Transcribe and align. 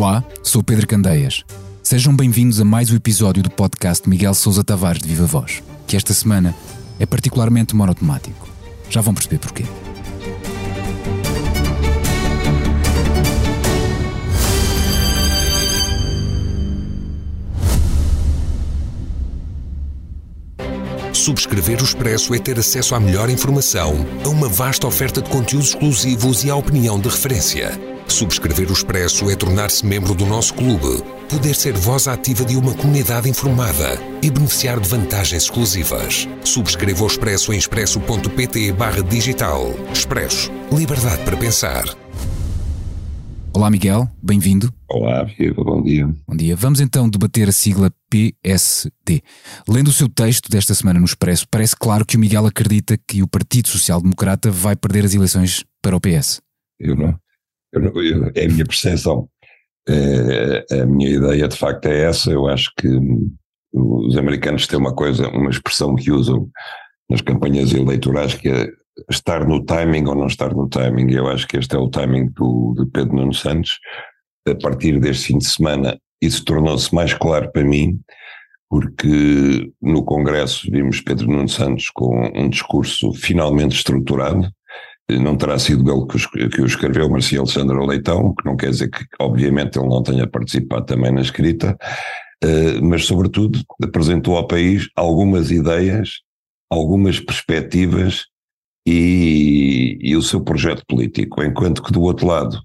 Olá, 0.00 0.24
sou 0.42 0.62
Pedro 0.62 0.86
Candeias. 0.86 1.44
Sejam 1.82 2.16
bem-vindos 2.16 2.58
a 2.58 2.64
mais 2.64 2.90
um 2.90 2.96
episódio 2.96 3.42
do 3.42 3.50
podcast 3.50 4.08
Miguel 4.08 4.32
Sousa 4.32 4.64
Tavares 4.64 5.02
de 5.02 5.06
Viva 5.06 5.26
Voz, 5.26 5.62
que 5.86 5.94
esta 5.94 6.14
semana 6.14 6.56
é 6.98 7.04
particularmente 7.04 7.76
monotemático. 7.76 8.48
Já 8.88 9.02
vão 9.02 9.12
perceber 9.12 9.36
porquê. 9.36 9.64
Subscrever 21.12 21.82
o 21.82 21.84
Expresso 21.84 22.34
é 22.34 22.38
ter 22.38 22.58
acesso 22.58 22.94
à 22.94 23.00
melhor 23.00 23.28
informação, 23.28 23.94
a 24.24 24.28
uma 24.30 24.48
vasta 24.48 24.86
oferta 24.86 25.20
de 25.20 25.28
conteúdos 25.28 25.68
exclusivos 25.68 26.42
e 26.42 26.50
à 26.50 26.56
opinião 26.56 26.98
de 26.98 27.10
referência. 27.10 27.89
Subscrever 28.10 28.68
o 28.68 28.72
Expresso 28.72 29.30
é 29.30 29.36
tornar-se 29.36 29.86
membro 29.86 30.14
do 30.14 30.26
nosso 30.26 30.52
clube, 30.54 31.02
poder 31.28 31.54
ser 31.54 31.72
voz 31.72 32.08
ativa 32.08 32.44
de 32.44 32.56
uma 32.56 32.74
comunidade 32.74 33.28
informada 33.28 34.00
e 34.20 34.28
beneficiar 34.28 34.80
de 34.80 34.88
vantagens 34.88 35.44
exclusivas. 35.44 36.28
Subscreva 36.44 37.04
o 37.04 37.06
Expresso 37.06 37.52
em 37.52 37.56
expresso.pt 37.56 38.72
barra 38.72 39.02
digital. 39.02 39.62
Expresso. 39.92 40.50
Liberdade 40.72 41.22
para 41.24 41.36
pensar. 41.36 41.84
Olá 43.54 43.70
Miguel, 43.70 44.08
bem-vindo. 44.20 44.72
Olá, 44.88 45.22
Viva, 45.22 45.62
bom 45.62 45.80
dia. 45.80 46.08
Bom 46.26 46.36
dia. 46.36 46.56
Vamos 46.56 46.80
então 46.80 47.08
debater 47.08 47.48
a 47.48 47.52
sigla 47.52 47.92
PSD. 48.10 49.22
Lendo 49.68 49.88
o 49.88 49.92
seu 49.92 50.08
texto 50.08 50.50
desta 50.50 50.74
semana 50.74 50.98
no 50.98 51.06
Expresso, 51.06 51.46
parece 51.48 51.76
claro 51.76 52.04
que 52.04 52.16
o 52.16 52.20
Miguel 52.20 52.44
acredita 52.44 52.98
que 53.08 53.22
o 53.22 53.28
Partido 53.28 53.68
Social 53.68 54.00
Democrata 54.00 54.50
vai 54.50 54.74
perder 54.74 55.04
as 55.04 55.14
eleições 55.14 55.64
para 55.80 55.96
o 55.96 56.00
PS. 56.00 56.40
Eu 56.78 56.96
não. 56.96 57.16
Eu 57.72 57.82
eu, 57.82 58.32
é 58.34 58.44
a 58.44 58.48
minha 58.48 58.64
percepção. 58.64 59.28
É, 59.88 60.82
a 60.82 60.86
minha 60.86 61.10
ideia 61.10 61.48
de 61.48 61.56
facto 61.56 61.86
é 61.86 62.04
essa. 62.04 62.30
Eu 62.30 62.46
acho 62.48 62.72
que 62.76 62.88
os 63.72 64.16
americanos 64.16 64.66
têm 64.66 64.78
uma 64.78 64.94
coisa, 64.94 65.28
uma 65.28 65.50
expressão 65.50 65.94
que 65.94 66.10
usam 66.10 66.48
nas 67.08 67.20
campanhas 67.20 67.72
eleitorais 67.72 68.34
que 68.34 68.48
é 68.48 68.68
estar 69.10 69.46
no 69.46 69.64
timing 69.64 70.06
ou 70.06 70.14
não 70.14 70.26
estar 70.26 70.54
no 70.54 70.68
timing. 70.68 71.12
Eu 71.12 71.28
acho 71.28 71.46
que 71.46 71.56
este 71.56 71.74
é 71.74 71.78
o 71.78 71.88
timing 71.88 72.28
do, 72.30 72.74
de 72.76 72.86
Pedro 72.90 73.16
Nuno 73.16 73.34
Santos. 73.34 73.78
A 74.48 74.54
partir 74.54 74.98
deste 74.98 75.28
fim 75.28 75.38
de 75.38 75.46
semana, 75.46 75.98
isso 76.20 76.44
tornou-se 76.44 76.94
mais 76.94 77.14
claro 77.14 77.50
para 77.52 77.64
mim, 77.64 78.00
porque 78.68 79.72
no 79.80 80.04
Congresso 80.04 80.70
vimos 80.70 81.00
Pedro 81.00 81.28
Nuno 81.28 81.48
Santos 81.48 81.90
com 81.90 82.30
um 82.34 82.48
discurso 82.48 83.12
finalmente 83.12 83.76
estruturado. 83.76 84.50
Não 85.18 85.36
terá 85.36 85.58
sido 85.58 85.90
ele 85.90 86.06
que 86.06 86.60
o 86.60 86.66
escreveu, 86.66 87.08
Marcia 87.08 87.38
Alexandre 87.38 87.86
Leitão, 87.86 88.34
que 88.34 88.44
não 88.44 88.56
quer 88.56 88.70
dizer 88.70 88.90
que, 88.90 89.04
obviamente, 89.18 89.78
ele 89.78 89.88
não 89.88 90.02
tenha 90.02 90.26
participado 90.26 90.86
também 90.86 91.12
na 91.12 91.20
escrita, 91.20 91.76
eh, 92.42 92.80
mas, 92.80 93.04
sobretudo, 93.06 93.60
apresentou 93.82 94.36
ao 94.36 94.46
país 94.46 94.88
algumas 94.96 95.50
ideias, 95.50 96.20
algumas 96.70 97.18
perspectivas 97.20 98.26
e, 98.86 99.98
e, 100.00 100.16
o 100.16 100.22
seu 100.22 100.40
projeto 100.40 100.84
político, 100.86 101.42
enquanto 101.42 101.82
que 101.82 101.92
do 101.92 102.02
outro 102.02 102.26
lado, 102.26 102.60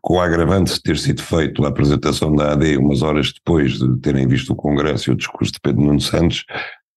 com 0.00 0.16
o 0.16 0.20
agravante 0.20 0.74
de 0.74 0.82
ter 0.82 0.98
sido 0.98 1.22
feito 1.22 1.64
a 1.64 1.68
apresentação 1.68 2.34
da 2.34 2.52
AD 2.52 2.76
umas 2.76 3.02
horas 3.02 3.32
depois 3.32 3.78
de 3.78 3.96
terem 3.98 4.26
visto 4.26 4.52
o 4.52 4.56
Congresso 4.56 5.10
e 5.10 5.12
o 5.12 5.16
discurso 5.16 5.52
de 5.52 5.60
Pedro 5.60 5.82
Nuno 5.82 6.00
Santos, 6.00 6.44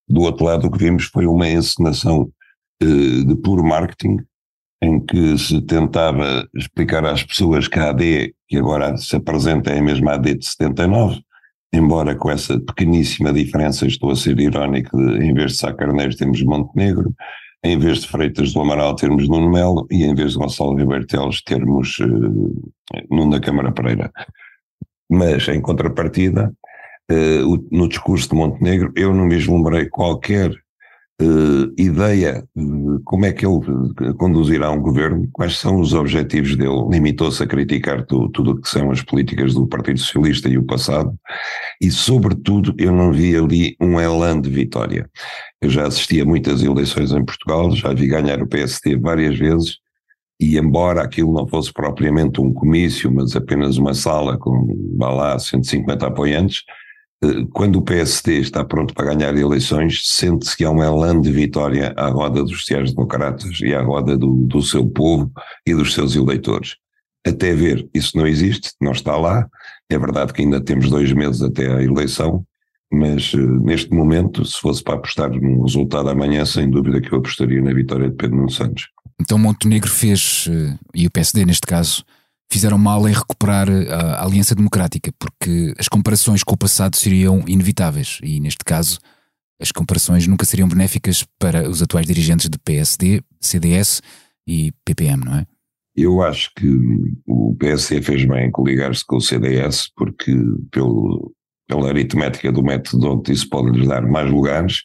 do 0.07 0.21
outro 0.21 0.45
lado 0.45 0.67
o 0.67 0.71
que 0.71 0.79
vimos 0.79 1.05
foi 1.05 1.25
uma 1.25 1.47
encenação 1.47 2.31
eh, 2.81 3.25
de 3.25 3.35
puro 3.35 3.63
marketing, 3.63 4.17
em 4.81 4.99
que 4.99 5.37
se 5.37 5.61
tentava 5.61 6.47
explicar 6.55 7.05
às 7.05 7.23
pessoas 7.23 7.67
que 7.67 7.79
a 7.79 7.89
AD, 7.89 8.33
que 8.47 8.57
agora 8.57 8.97
se 8.97 9.15
apresenta, 9.15 9.71
é 9.71 9.79
a 9.79 9.83
mesma 9.83 10.13
AD 10.13 10.35
de 10.35 10.45
79, 10.45 11.21
embora 11.73 12.15
com 12.15 12.29
essa 12.29 12.59
pequeníssima 12.59 13.33
diferença, 13.33 13.85
estou 13.85 14.11
a 14.11 14.15
ser 14.15 14.39
irónico, 14.39 14.97
de, 14.97 15.25
em 15.25 15.33
vez 15.33 15.53
de 15.53 15.57
Sá 15.57 15.73
Carneiro 15.73 16.15
temos 16.15 16.41
Montenegro, 16.43 17.13
em 17.63 17.79
vez 17.79 17.99
de 17.99 18.07
Freitas 18.07 18.53
do 18.53 18.61
Amaral 18.61 18.95
termos 18.95 19.27
Nuno 19.27 19.51
Melo 19.51 19.87
e 19.89 20.03
em 20.03 20.13
vez 20.13 20.33
de 20.33 20.37
Gonçalo 20.37 20.75
Ribeiro 20.75 21.07
Teles 21.07 21.41
termos 21.41 21.97
uh, 21.99 22.71
Nuno 23.09 23.31
da 23.31 23.39
Câmara 23.39 23.71
Pereira. 23.71 24.11
Mas, 25.09 25.47
em 25.47 25.59
contrapartida, 25.59 26.53
uh, 27.11 27.67
no 27.71 27.89
discurso 27.89 28.29
de 28.29 28.35
Montenegro, 28.35 28.93
eu 28.95 29.13
não 29.13 29.27
vislumbrei 29.27 29.89
qualquer 29.89 30.51
uh, 31.21 31.73
ideia 31.77 32.47
de 32.55 32.99
como 33.03 33.25
é 33.25 33.31
que 33.31 33.45
ele 33.45 33.59
conduzirá 34.17 34.71
um 34.71 34.81
governo, 34.81 35.27
quais 35.31 35.57
são 35.57 35.79
os 35.79 35.93
objetivos 35.93 36.55
dele. 36.55 36.87
Limitou-se 36.89 37.41
a 37.43 37.47
criticar 37.47 38.05
tu, 38.05 38.29
tudo 38.29 38.51
o 38.51 38.61
que 38.61 38.69
são 38.69 38.91
as 38.91 39.01
políticas 39.01 39.53
do 39.53 39.67
Partido 39.67 39.99
Socialista 39.99 40.49
e 40.49 40.57
o 40.57 40.65
passado, 40.65 41.13
e, 41.81 41.91
sobretudo, 41.91 42.73
eu 42.77 42.91
não 42.91 43.11
vi 43.11 43.35
ali 43.35 43.75
um 43.79 43.99
elan 43.99 44.39
de 44.41 44.49
vitória. 44.49 45.09
Eu 45.61 45.69
já 45.69 45.87
assisti 45.87 46.21
a 46.21 46.25
muitas 46.25 46.63
eleições 46.63 47.11
em 47.11 47.23
Portugal, 47.23 47.71
já 47.71 47.93
vi 47.93 48.07
ganhar 48.07 48.41
o 48.41 48.47
PSD 48.47 48.97
várias 48.97 49.37
vezes, 49.37 49.77
e 50.39 50.57
embora 50.57 51.01
aquilo 51.01 51.33
não 51.33 51.47
fosse 51.47 51.71
propriamente 51.71 52.41
um 52.41 52.53
comício, 52.53 53.11
mas 53.11 53.35
apenas 53.35 53.77
uma 53.77 53.93
sala 53.93 54.37
com, 54.37 54.67
vá 54.97 55.09
lá, 55.09 55.39
150 55.39 56.07
apoiantes, 56.07 56.63
eh, 56.63 56.75
quando 57.53 57.77
o 57.77 57.81
PSD 57.81 58.39
está 58.39 58.63
pronto 58.63 58.93
para 58.93 59.13
ganhar 59.13 59.35
eleições, 59.37 60.01
sente-se 60.03 60.55
que 60.55 60.63
há 60.63 60.71
um 60.71 60.83
elan 60.83 61.21
de 61.21 61.31
vitória 61.31 61.93
à 61.95 62.09
roda 62.09 62.43
dos 62.43 62.59
sociais-democratas 62.59 63.59
e 63.61 63.73
à 63.73 63.81
roda 63.81 64.17
do, 64.17 64.45
do 64.47 64.61
seu 64.61 64.87
povo 64.87 65.31
e 65.65 65.73
dos 65.73 65.93
seus 65.93 66.15
eleitores. 66.15 66.75
Até 67.25 67.53
ver, 67.53 67.87
isso 67.93 68.17
não 68.17 68.27
existe, 68.27 68.71
não 68.79 68.91
está 68.91 69.17
lá. 69.17 69.47
É 69.89 69.97
verdade 69.97 70.33
que 70.33 70.41
ainda 70.41 70.61
temos 70.61 70.89
dois 70.89 71.11
meses 71.11 71.41
até 71.41 71.73
a 71.73 71.81
eleição, 71.81 72.45
mas 72.91 73.33
uh, 73.33 73.59
neste 73.61 73.91
momento, 73.91 74.45
se 74.45 74.59
fosse 74.59 74.83
para 74.83 74.95
apostar 74.95 75.29
num 75.31 75.63
resultado 75.63 76.09
amanhã, 76.09 76.45
sem 76.45 76.69
dúvida 76.69 77.01
que 77.01 77.11
eu 77.11 77.19
apostaria 77.19 77.61
na 77.61 77.73
vitória 77.73 78.09
de 78.09 78.15
Pedro 78.15 78.37
Nuno 78.37 78.51
Santos. 78.51 78.89
Então 79.19 79.37
Montenegro 79.37 79.89
fez, 79.89 80.47
uh, 80.47 80.77
e 80.93 81.07
o 81.07 81.11
PSD 81.11 81.45
neste 81.45 81.65
caso, 81.65 82.03
fizeram 82.51 82.77
mal 82.77 83.07
em 83.07 83.13
recuperar 83.13 83.67
a 83.69 84.23
Aliança 84.23 84.55
Democrática, 84.55 85.11
porque 85.19 85.73
as 85.77 85.87
comparações 85.87 86.43
com 86.43 86.53
o 86.53 86.57
passado 86.57 86.95
seriam 86.95 87.43
inevitáveis 87.47 88.19
e, 88.23 88.39
neste 88.39 88.63
caso, 88.63 88.99
as 89.59 89.71
comparações 89.71 90.27
nunca 90.27 90.45
seriam 90.45 90.67
benéficas 90.67 91.25
para 91.39 91.69
os 91.69 91.81
atuais 91.81 92.05
dirigentes 92.05 92.49
de 92.49 92.57
PSD, 92.57 93.21
CDS 93.39 94.01
e 94.47 94.71
PPM, 94.83 95.23
não 95.23 95.35
é? 95.37 95.45
Eu 95.95 96.21
acho 96.21 96.51
que 96.55 96.67
o 97.25 97.55
PSD 97.55 98.01
fez 98.01 98.25
bem 98.25 98.47
em 98.47 98.51
coligar-se 98.51 99.05
com 99.05 99.15
o 99.15 99.21
CDS, 99.21 99.89
porque 99.95 100.35
pelo, 100.69 101.33
pela 101.67 101.87
aritmética 101.87 102.51
do 102.51 102.61
método 102.61 103.23
isso 103.29 103.49
pode 103.49 103.77
lhes 103.77 103.87
dar 103.87 104.01
mais 104.05 104.29
lugares, 104.29 104.83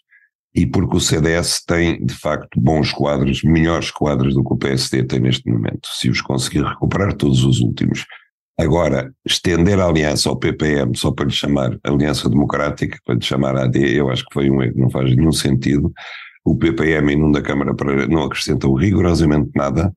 e 0.55 0.67
porque 0.67 0.97
o 0.97 1.01
CDS 1.01 1.63
tem, 1.65 2.05
de 2.05 2.15
facto, 2.15 2.61
bons 2.61 2.93
quadros, 2.93 3.43
melhores 3.43 3.91
quadros 3.91 4.35
do 4.35 4.43
que 4.43 4.53
o 4.53 4.59
PSD 4.59 5.05
tem 5.05 5.21
neste 5.21 5.49
momento, 5.49 5.89
se 5.93 6.11
os 6.11 6.21
conseguir 6.21 6.65
recuperar 6.65 7.15
todos 7.15 7.45
os 7.45 7.61
últimos. 7.61 8.05
Agora, 8.59 9.11
estender 9.25 9.81
a 9.81 9.87
aliança 9.87 10.29
ao 10.29 10.37
PPM 10.37 10.95
só 10.95 11.11
para 11.13 11.25
lhe 11.25 11.33
chamar 11.33 11.79
Aliança 11.83 12.29
Democrática, 12.29 12.99
para 13.07 13.15
lhe 13.15 13.25
chamar 13.25 13.57
AD, 13.57 13.79
eu 13.97 14.11
acho 14.11 14.25
que 14.27 14.35
foi 14.35 14.51
um 14.51 14.61
erro, 14.63 14.75
não 14.77 14.91
faz 14.91 15.17
nenhum 15.17 15.33
sentido. 15.33 15.91
O 16.45 16.57
PPM 16.57 17.13
e 17.13 17.17
não 17.17 17.31
da 17.31 17.41
Câmara 17.41 17.75
para 17.75 18.07
não 18.07 18.25
acrescentam 18.25 18.75
rigorosamente 18.75 19.51
nada 19.55 19.95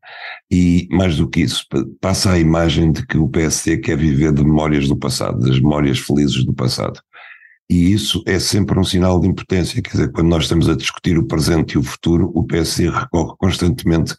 e, 0.51 0.87
mais 0.91 1.17
do 1.17 1.27
que 1.27 1.41
isso, 1.41 1.65
passa 1.99 2.31
a 2.31 2.39
imagem 2.39 2.91
de 2.91 3.05
que 3.05 3.17
o 3.17 3.27
PSD 3.27 3.77
quer 3.77 3.97
viver 3.97 4.31
de 4.31 4.43
memórias 4.43 4.87
do 4.87 4.95
passado, 4.95 5.39
das 5.39 5.59
memórias 5.59 5.99
felizes 5.99 6.45
do 6.45 6.53
passado. 6.53 7.01
E 7.73 7.91
isso 7.91 8.21
é 8.27 8.37
sempre 8.37 8.79
um 8.79 8.83
sinal 8.83 9.19
de 9.19 9.27
impotência, 9.27 9.81
quer 9.81 9.89
dizer, 9.89 10.11
quando 10.11 10.27
nós 10.27 10.43
estamos 10.43 10.69
a 10.69 10.75
discutir 10.75 11.17
o 11.17 11.25
presente 11.25 11.71
e 11.71 11.79
o 11.79 11.83
futuro, 11.83 12.31
o 12.35 12.43
PSD 12.43 12.87
recorre 12.87 13.33
constantemente 13.39 14.15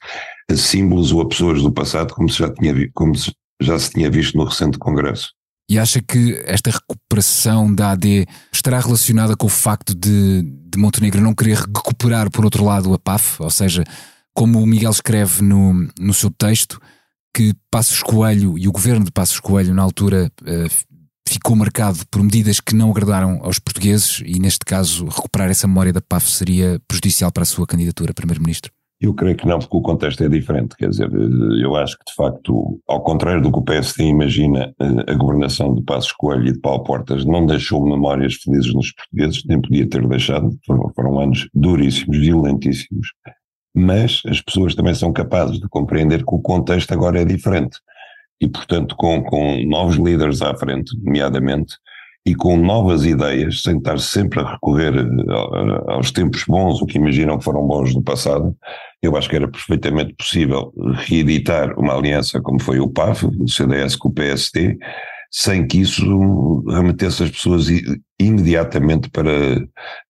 a 0.51 0.57
símbolos 0.57 1.13
ou 1.13 1.21
a 1.21 1.29
pessoas 1.29 1.63
do 1.63 1.71
passado, 1.71 2.13
como 2.15 2.29
se 2.29 2.41
já, 2.41 2.53
tinha, 2.53 2.75
como 2.93 3.15
se 3.15 3.33
já 3.63 3.79
se 3.79 3.91
tinha 3.91 4.11
visto 4.11 4.37
no 4.37 4.43
recente 4.43 4.77
Congresso. 4.77 5.33
E 5.71 5.79
acha 5.79 6.03
que 6.03 6.43
esta 6.45 6.69
recuperação 6.69 7.73
da 7.73 7.93
AD 7.93 8.27
estará 8.53 8.81
relacionada 8.81 9.37
com 9.37 9.47
o 9.47 9.49
facto 9.49 9.95
de, 9.95 10.43
de 10.43 10.77
Montenegro 10.77 11.21
não 11.21 11.33
querer 11.33 11.59
recuperar, 11.59 12.33
por 12.33 12.45
outro 12.45 12.65
lado, 12.65 12.93
a 12.93 12.99
PAF? 12.99 13.41
Ou 13.41 13.51
seja, 13.51 13.85
como 14.35 14.61
o 14.61 14.67
Miguel 14.67 14.91
escreve 14.91 15.43
no, 15.43 15.89
no 15.97 16.13
seu 16.13 16.29
texto, 16.29 16.81
que 17.33 17.55
Passos 17.71 18.03
Coelho 18.03 18.59
e 18.59 18.67
o 18.67 18.73
governo 18.73 19.05
de 19.05 19.13
Passos 19.13 19.39
Coelho, 19.39 19.73
na 19.73 19.83
altura, 19.83 20.29
uh, 20.43 20.94
ficou 21.29 21.57
marcado 21.57 21.99
por 22.11 22.23
medidas 22.23 22.61
que 22.61 22.75
não 22.75 22.91
agradaram 22.91 23.41
aos 23.43 23.59
portugueses 23.59 24.23
e, 24.25 24.39
neste 24.39 24.65
caso, 24.65 25.07
recuperar 25.07 25.51
essa 25.51 25.67
memória 25.67 25.93
da 25.93 26.01
PAF 26.01 26.31
seria 26.31 26.81
prejudicial 26.87 27.33
para 27.33 27.43
a 27.43 27.47
sua 27.47 27.67
candidatura 27.67 28.11
a 28.11 28.15
Primeiro-Ministro? 28.15 28.73
Eu 29.01 29.13
creio 29.13 29.37
que 29.37 29.47
não, 29.47 29.59
porque 29.59 29.77
o 29.77 29.83
contexto 29.83 30.23
é 30.25 30.29
diferente. 30.29 30.77
Quer 30.77 30.89
dizer, 30.89 31.11
eu 31.63 31.77
acho 31.77 31.99
que, 31.99 32.05
de 32.07 32.15
facto, 32.15 32.81
ao 32.89 33.03
contrário 33.03 33.43
do 33.43 33.53
que 33.53 33.59
o 33.59 33.63
PSD 33.63 34.05
imagina, 34.05 34.73
eh, 34.81 35.13
a 35.13 35.15
governação 35.15 35.75
de 35.75 35.83
Passos 35.83 36.13
Coelho 36.13 36.49
e 36.49 36.53
de 36.53 36.61
Paulo 36.61 36.85
Portas 36.85 37.25
não 37.25 37.45
deixou 37.45 37.85
memórias 37.85 38.35
felizes 38.37 38.73
nos 38.73 38.93
portugueses, 38.93 39.43
nem 39.47 39.61
podia 39.61 39.87
ter 39.87 40.07
deixado. 40.07 40.57
Foram, 40.65 40.93
foram 40.95 41.21
anos 41.21 41.49
duríssimos, 41.53 42.17
violentíssimos. 42.19 43.09
Mas 43.77 44.23
as 44.27 44.41
pessoas 44.41 44.75
também 44.75 44.95
são 44.95 45.13
capazes 45.13 45.59
de 45.59 45.69
compreender 45.69 46.25
que 46.25 46.35
o 46.35 46.41
contexto 46.41 46.93
agora 46.93 47.21
é 47.21 47.25
diferente 47.25 47.77
e, 48.41 48.49
portanto, 48.49 48.95
com, 48.97 49.23
com 49.23 49.57
novos 49.65 49.97
líderes 49.97 50.43
à 50.43 50.55
frente, 50.55 50.97
nomeadamente, 51.03 51.77
e 52.27 52.35
com 52.35 52.57
novas 52.57 53.05
ideias, 53.05 53.63
sem 53.63 53.77
estar 53.77 53.99
sempre 53.99 54.41
a 54.41 54.53
recorrer 54.53 54.95
eh, 54.97 55.93
aos 55.93 56.11
tempos 56.11 56.45
bons, 56.49 56.81
o 56.81 56.87
que 56.87 56.97
imaginam 56.97 57.39
que 57.39 57.45
foram 57.45 57.67
bons 57.67 57.93
do 57.93 58.03
passado, 58.03 58.57
eu 59.03 59.15
acho 59.17 59.29
que 59.29 59.37
era 59.37 59.47
perfeitamente 59.47 60.15
possível 60.15 60.73
reeditar 61.07 61.79
uma 61.79 61.95
aliança 61.95 62.41
como 62.41 62.61
foi 62.61 62.81
o 62.81 62.89
PAF, 62.89 63.27
o 63.27 63.47
CDS 63.47 63.97
com 63.97 64.09
o 64.09 64.13
PST, 64.13 64.79
sem 65.31 65.67
que 65.67 65.81
isso 65.81 66.65
remetesse 66.69 67.25
as 67.25 67.31
pessoas 67.31 67.67
imediatamente 68.19 69.11
para, 69.11 69.67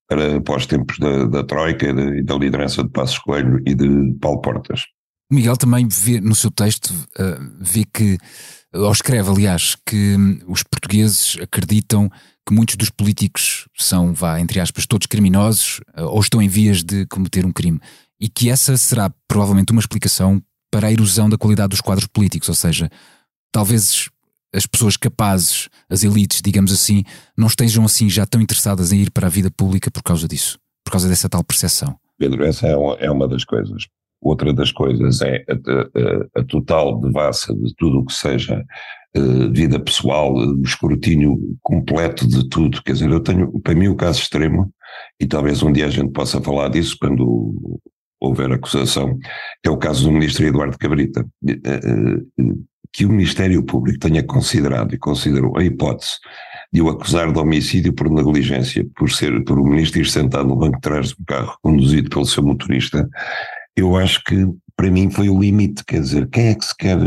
para, 0.07 0.41
para 0.41 0.57
os 0.57 0.67
tempos 0.67 0.99
da, 0.99 1.25
da 1.25 1.43
Troika 1.43 1.87
e 1.87 2.23
da 2.23 2.37
liderança 2.37 2.85
de 2.85 2.91
Passos 2.91 3.19
Coelho 3.19 3.61
e 3.67 3.75
de 3.75 4.15
Paulo 4.21 4.41
Portas. 4.41 4.83
Miguel 5.31 5.57
também 5.57 5.89
vê 5.89 6.21
no 6.21 6.35
seu 6.35 6.51
texto, 6.51 6.89
uh, 6.91 7.57
vê 7.61 7.85
que 7.85 8.19
ou 8.75 8.91
escreve, 8.91 9.31
aliás, 9.31 9.77
que 9.87 10.17
hum, 10.17 10.41
os 10.49 10.63
portugueses 10.65 11.37
acreditam 11.41 12.11
que 12.47 12.53
muitos 12.53 12.77
dos 12.77 12.91
políticos 12.91 13.69
são, 13.79 14.13
vá, 14.13 14.41
entre 14.41 14.61
aspas, 14.61 14.85
todos 14.85 15.07
criminosos 15.07 15.81
eh, 15.95 16.03
ou 16.03 16.21
estão 16.21 16.43
em 16.43 16.49
vias 16.49 16.83
de 16.83 17.07
cometer 17.07 17.47
um 17.47 17.53
crime. 17.53 17.81
E 18.21 18.29
que 18.29 18.51
essa 18.51 18.77
será 18.77 19.11
provavelmente 19.27 19.73
uma 19.73 19.81
explicação 19.81 20.43
para 20.71 20.89
a 20.89 20.93
erosão 20.93 21.31
da 21.31 21.39
qualidade 21.39 21.71
dos 21.71 21.81
quadros 21.81 22.07
políticos, 22.07 22.49
ou 22.49 22.55
seja, 22.55 22.91
talvez 23.53 24.11
as 24.53 24.67
pessoas 24.67 24.97
capazes, 24.97 25.69
as 25.89 26.03
elites, 26.03 26.43
digamos 26.43 26.73
assim, 26.73 27.05
não 27.37 27.47
estejam 27.47 27.85
assim 27.85 28.11
já 28.11 28.27
tão 28.27 28.41
interessadas 28.41 28.93
em 28.93 29.01
ir 29.01 29.11
para 29.11 29.27
a 29.27 29.31
vida 29.31 29.51
pública 29.51 29.91
por 29.91 30.03
causa 30.03 30.29
disso, 30.29 30.59
por 30.85 30.91
causa 30.91 31.09
dessa 31.09 31.29
tal 31.29 31.43
percepção. 31.43 31.97
Pedro, 32.19 32.45
essa 32.45 32.67
é 32.67 32.77
uma, 32.77 32.95
é 32.95 33.11
uma 33.11 33.27
das 33.27 33.45
coisas. 33.45 33.87
Outra 34.25 34.55
das 34.55 34.73
coisas 34.73 35.21
é 35.21 35.45
a, 35.49 36.39
a, 36.39 36.41
a 36.41 36.45
total 36.45 36.99
devassa 36.99 37.55
de 37.55 37.75
tudo 37.77 37.99
o 37.99 38.07
que 38.07 38.15
seja 38.15 38.65
uh, 39.15 39.53
vida 39.53 39.79
pessoal, 39.79 40.35
o 40.35 40.63
escrutínio 40.63 41.39
completo 41.63 42.27
de 42.27 42.49
tudo. 42.49 42.83
Quer 42.83 42.95
dizer, 42.95 43.11
eu 43.11 43.21
tenho, 43.21 43.61
para 43.61 43.75
mim, 43.75 43.89
o 43.89 43.95
caso 43.95 44.21
extremo, 44.21 44.73
e 45.21 45.27
talvez 45.27 45.63
um 45.63 45.71
dia 45.71 45.85
a 45.85 45.91
gente 45.91 46.11
possa 46.11 46.41
falar 46.41 46.71
disso 46.71 46.97
quando 46.99 47.79
houver 48.19 48.51
acusação, 48.51 49.19
é 49.63 49.69
o 49.69 49.77
caso 49.77 50.05
do 50.05 50.13
ministro 50.13 50.47
Eduardo 50.47 50.79
Cabrita, 50.79 51.21
uh, 51.21 52.65
que 52.95 53.05
o 53.05 53.11
Ministério 53.11 53.63
Público 53.63 53.99
tenha 53.99 54.23
considerado 54.23 54.95
e 54.95 54.99
considerou 54.99 55.59
a 55.59 55.65
hipótese 55.65 56.15
de 56.73 56.81
o 56.81 56.89
acusar 56.89 57.33
de 57.33 57.39
homicídio 57.39 57.93
por 57.93 58.11
negligência, 58.11 58.87
por 58.97 59.11
ser, 59.11 59.45
por 59.45 59.59
o 59.59 59.65
ministro 59.65 60.01
ir 60.01 60.07
sentado 60.07 60.49
no 60.49 60.57
banco 60.57 60.77
de 60.77 60.81
trás 60.81 61.13
do 61.13 61.25
carro, 61.25 61.57
conduzido 61.63 62.09
pelo 62.09 62.25
seu 62.25 62.43
motorista, 62.43 63.09
eu 63.77 63.97
acho 63.97 64.23
que 64.25 64.47
para 64.77 64.91
mim 64.91 65.11
foi 65.11 65.29
o 65.29 65.39
limite, 65.39 65.85
quer 65.85 66.01
dizer, 66.01 66.29
quem 66.29 66.49
é 66.49 66.55
que 66.55 66.65
se 66.65 66.77
quer 66.77 66.99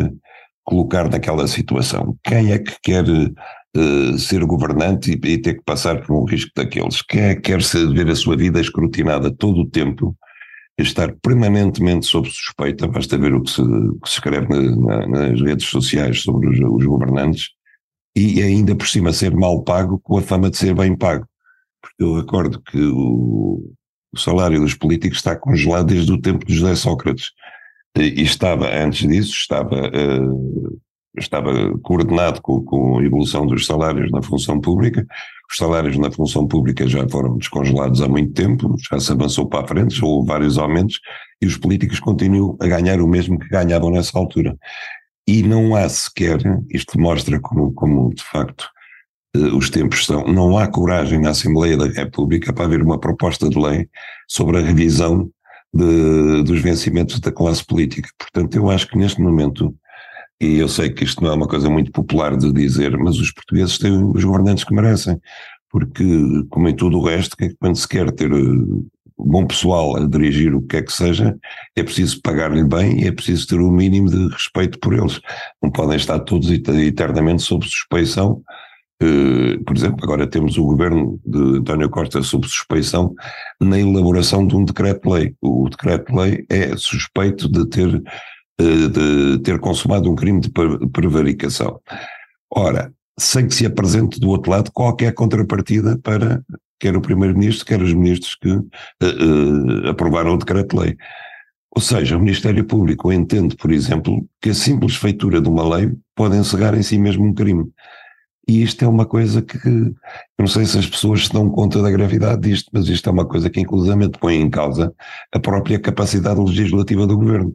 colocar 0.64 1.10
naquela 1.10 1.48
situação? 1.48 2.18
Quem 2.24 2.52
é 2.52 2.60
que 2.60 2.76
quer 2.82 3.06
uh, 3.08 4.18
ser 4.18 4.44
governante 4.46 5.12
e, 5.12 5.28
e, 5.28 5.38
ter 5.38 5.56
que 5.56 5.64
passar 5.64 6.02
por 6.02 6.16
um 6.16 6.26
risco 6.26 6.52
daqueles? 6.56 7.02
Quem 7.02 7.22
é 7.22 7.36
que 7.36 7.42
quer 7.42 7.60
ver 7.94 8.10
a 8.10 8.16
sua 8.16 8.36
vida 8.36 8.60
escrutinada 8.60 9.32
todo 9.32 9.62
o 9.62 9.70
tempo, 9.70 10.16
estar 10.78 11.14
permanentemente 11.22 12.06
sob 12.06 12.30
suspeita, 12.30 12.88
basta 12.88 13.18
ver 13.18 13.34
o 13.34 13.42
que 13.42 13.52
se, 13.52 13.62
que 13.62 14.10
se 14.10 14.16
escreve 14.16 14.48
na, 14.48 15.08
nas 15.08 15.42
redes 15.42 15.68
sociais 15.68 16.22
sobre 16.22 16.50
os, 16.50 16.60
os 16.60 16.86
governantes, 16.86 17.50
e 18.16 18.42
ainda 18.42 18.76
por 18.76 18.88
cima 18.88 19.14
ser 19.14 19.36
mal 19.36 19.64
pago 19.64 20.00
com 20.00 20.18
a 20.18 20.22
fama 20.22 20.50
de 20.50 20.58
ser 20.58 20.74
bem 20.74 20.96
pago. 20.96 21.28
Porque 21.82 22.04
eu 22.04 22.16
recordo 22.16 22.62
que 22.62 22.80
o, 22.80 23.74
o 24.18 24.20
salário 24.20 24.60
dos 24.60 24.74
políticos 24.74 25.20
está 25.20 25.36
congelado 25.36 25.88
desde 25.88 26.12
o 26.12 26.20
tempo 26.20 26.46
de 26.46 26.56
José 26.56 26.76
Sócrates. 26.76 27.32
E 27.96 28.22
estava, 28.22 28.68
antes 28.68 29.08
disso, 29.08 29.32
estava, 29.32 29.88
uh, 29.88 30.80
estava 31.18 31.78
coordenado 31.80 32.42
com, 32.42 32.64
com, 32.64 33.00
a 33.00 33.04
evolução 33.04 33.46
dos 33.46 33.66
salários 33.66 34.12
na 34.12 34.22
função 34.22 34.60
pública. 34.60 35.06
Os 35.50 35.58
salários 35.58 35.98
na 35.98 36.12
função 36.12 36.48
pública 36.48 36.88
já 36.88 37.08
foram 37.08 37.38
descongelados 37.38 38.02
há 38.02 38.08
muito 38.08 38.34
tempo, 38.34 38.76
já 38.90 39.00
se 39.00 39.12
avançou 39.12 39.48
para 39.48 39.64
a 39.64 39.68
frente, 39.68 40.04
houve 40.04 40.28
vários 40.28 40.58
aumentos, 40.58 41.00
e 41.42 41.46
os 41.46 41.58
políticos 41.58 42.00
continuam 42.00 42.58
a 42.60 42.68
ganhar 42.68 43.00
o 43.00 43.08
mesmo 43.08 43.40
que 43.40 43.48
ganhavam 43.48 43.92
nessa 43.92 44.18
altura. 44.18 44.58
E 45.28 45.44
não 45.44 45.76
há 45.76 45.88
sequer, 45.88 46.40
isto 46.70 47.00
mostra 47.00 47.40
como, 47.40 47.72
como 47.74 48.14
de 48.14 48.24
facto 48.24 48.68
os 49.36 49.70
tempos 49.70 50.06
são, 50.06 50.26
não 50.26 50.58
há 50.58 50.68
coragem 50.68 51.20
na 51.20 51.30
Assembleia 51.30 51.78
da 51.78 51.88
República 51.88 52.54
para 52.54 52.66
haver 52.66 52.82
uma 52.82 53.00
proposta 53.00 53.50
de 53.50 53.60
lei 53.60 53.88
sobre 54.28 54.58
a 54.58 54.62
revisão 54.62 55.30
de, 55.74 56.44
dos 56.44 56.62
vencimentos 56.62 57.20
da 57.20 57.32
classe 57.32 57.64
política. 57.66 58.10
Portanto, 58.18 58.56
eu 58.56 58.70
acho 58.70 58.88
que 58.88 58.98
neste 58.98 59.22
momento, 59.22 59.76
e 60.42 60.58
eu 60.58 60.68
sei 60.68 60.90
que 60.90 61.04
isto 61.04 61.24
não 61.24 61.32
é 61.32 61.36
uma 61.36 61.48
coisa 61.48 61.70
muito 61.70 61.92
popular 61.92 62.36
de 62.36 62.52
dizer, 62.52 62.98
mas 62.98 63.18
os 63.18 63.32
portugueses 63.32 63.78
têm 63.78 64.04
os 64.04 64.24
governantes 64.24 64.64
que 64.64 64.74
merecem, 64.74 65.20
porque, 65.70 66.04
como 66.50 66.68
em 66.70 66.76
tudo 66.76 66.98
o 66.98 67.04
resto, 67.04 67.36
é 67.42 67.52
quando 67.60 67.76
se 67.76 67.88
quer 67.88 68.10
ter 68.12 68.32
eh, 68.32 68.38
bom 69.18 69.46
pessoal 69.46 69.98
a 69.98 70.08
dirigir 70.08 70.56
o 70.56 70.62
que 70.62 70.78
é 70.78 70.82
que 70.82 70.94
seja, 70.94 71.38
é 71.76 71.84
preciso 71.84 72.22
pagar-lhe 72.22 72.64
bem 72.64 73.02
e 73.02 73.08
é 73.08 73.12
preciso 73.12 73.48
ter 73.48 73.60
o 73.60 73.68
um 73.68 73.72
mínimo 73.72 74.10
de 74.10 74.28
respeito 74.30 74.80
por 74.80 74.94
eles. 74.94 75.20
Não 75.62 75.70
podem 75.70 75.98
estar 75.98 76.20
todos 76.20 76.50
eternamente 76.50 77.42
sob 77.42 77.66
suspeição 77.66 78.42
por 79.66 79.76
exemplo, 79.76 80.00
agora 80.04 80.26
temos 80.26 80.58
o 80.58 80.66
governo 80.66 81.20
de 81.26 81.60
António 81.60 81.90
Costa 81.90 82.22
sob 82.24 82.48
suspeição 82.48 83.14
na 83.62 83.80
elaboração 83.80 84.46
de 84.46 84.56
um 84.56 84.66
decreto-lei. 84.66 85.36
O 85.42 85.70
decreto-lei 85.70 86.46
é 86.50 86.76
suspeito 86.76 87.50
de 87.50 87.68
ter, 87.68 87.88
uh, 87.96 88.90
de 88.90 89.40
ter 89.44 89.60
consumado 89.60 90.10
um 90.10 90.16
crime 90.16 90.40
de 90.40 90.52
prevaricação. 90.92 91.80
Ora, 92.50 92.92
sem 93.20 93.48
que 93.48 93.54
se 93.54 93.66
apresente 93.66 94.20
do 94.20 94.30
outro 94.30 94.52
lado 94.52 94.72
qualquer 94.72 95.14
contrapartida 95.14 95.98
para 96.02 96.42
quer 96.80 96.96
o 96.96 97.02
Primeiro-Ministro, 97.02 97.66
quer 97.66 97.82
os 97.82 97.94
ministros 97.94 98.36
que 98.36 98.52
uh, 98.52 99.90
aprovaram 99.90 100.34
o 100.34 100.38
decreto-lei. 100.38 100.96
Ou 101.76 101.82
seja, 101.82 102.18
o 102.18 102.20
Ministério 102.20 102.64
Público 102.66 103.12
entende, 103.12 103.56
por 103.56 103.72
exemplo, 103.72 104.26
que 104.42 104.50
a 104.50 104.54
simples 104.54 104.96
feitura 104.96 105.40
de 105.40 105.50
uma 105.50 105.78
lei 105.78 105.92
pode 106.16 106.36
encerrar 106.36 106.76
em 106.76 106.82
si 106.82 106.98
mesmo 106.98 107.26
um 107.26 107.34
crime. 107.34 107.66
E 108.48 108.64
isto 108.64 108.86
é 108.86 108.88
uma 108.88 109.06
coisa 109.06 109.42
que, 109.42 109.58
não 110.40 110.48
sei 110.48 110.66
se 110.66 110.78
as 110.80 110.88
pessoas 110.88 111.26
se 111.26 111.34
dão 111.34 111.50
conta 111.50 111.82
da 111.82 111.92
gravidade 111.92 112.50
disto, 112.50 112.70
mas 112.72 112.88
isto 112.88 113.10
é 113.10 113.12
uma 113.12 113.26
coisa 113.26 113.50
que 113.50 113.60
inclusivamente 113.60 114.18
põe 114.20 114.36
em 114.36 114.50
causa 114.50 114.94
a 115.34 115.40
própria 115.40 115.78
capacidade 115.78 116.40
legislativa 116.40 117.06
do 117.06 117.18
governo. 117.18 117.54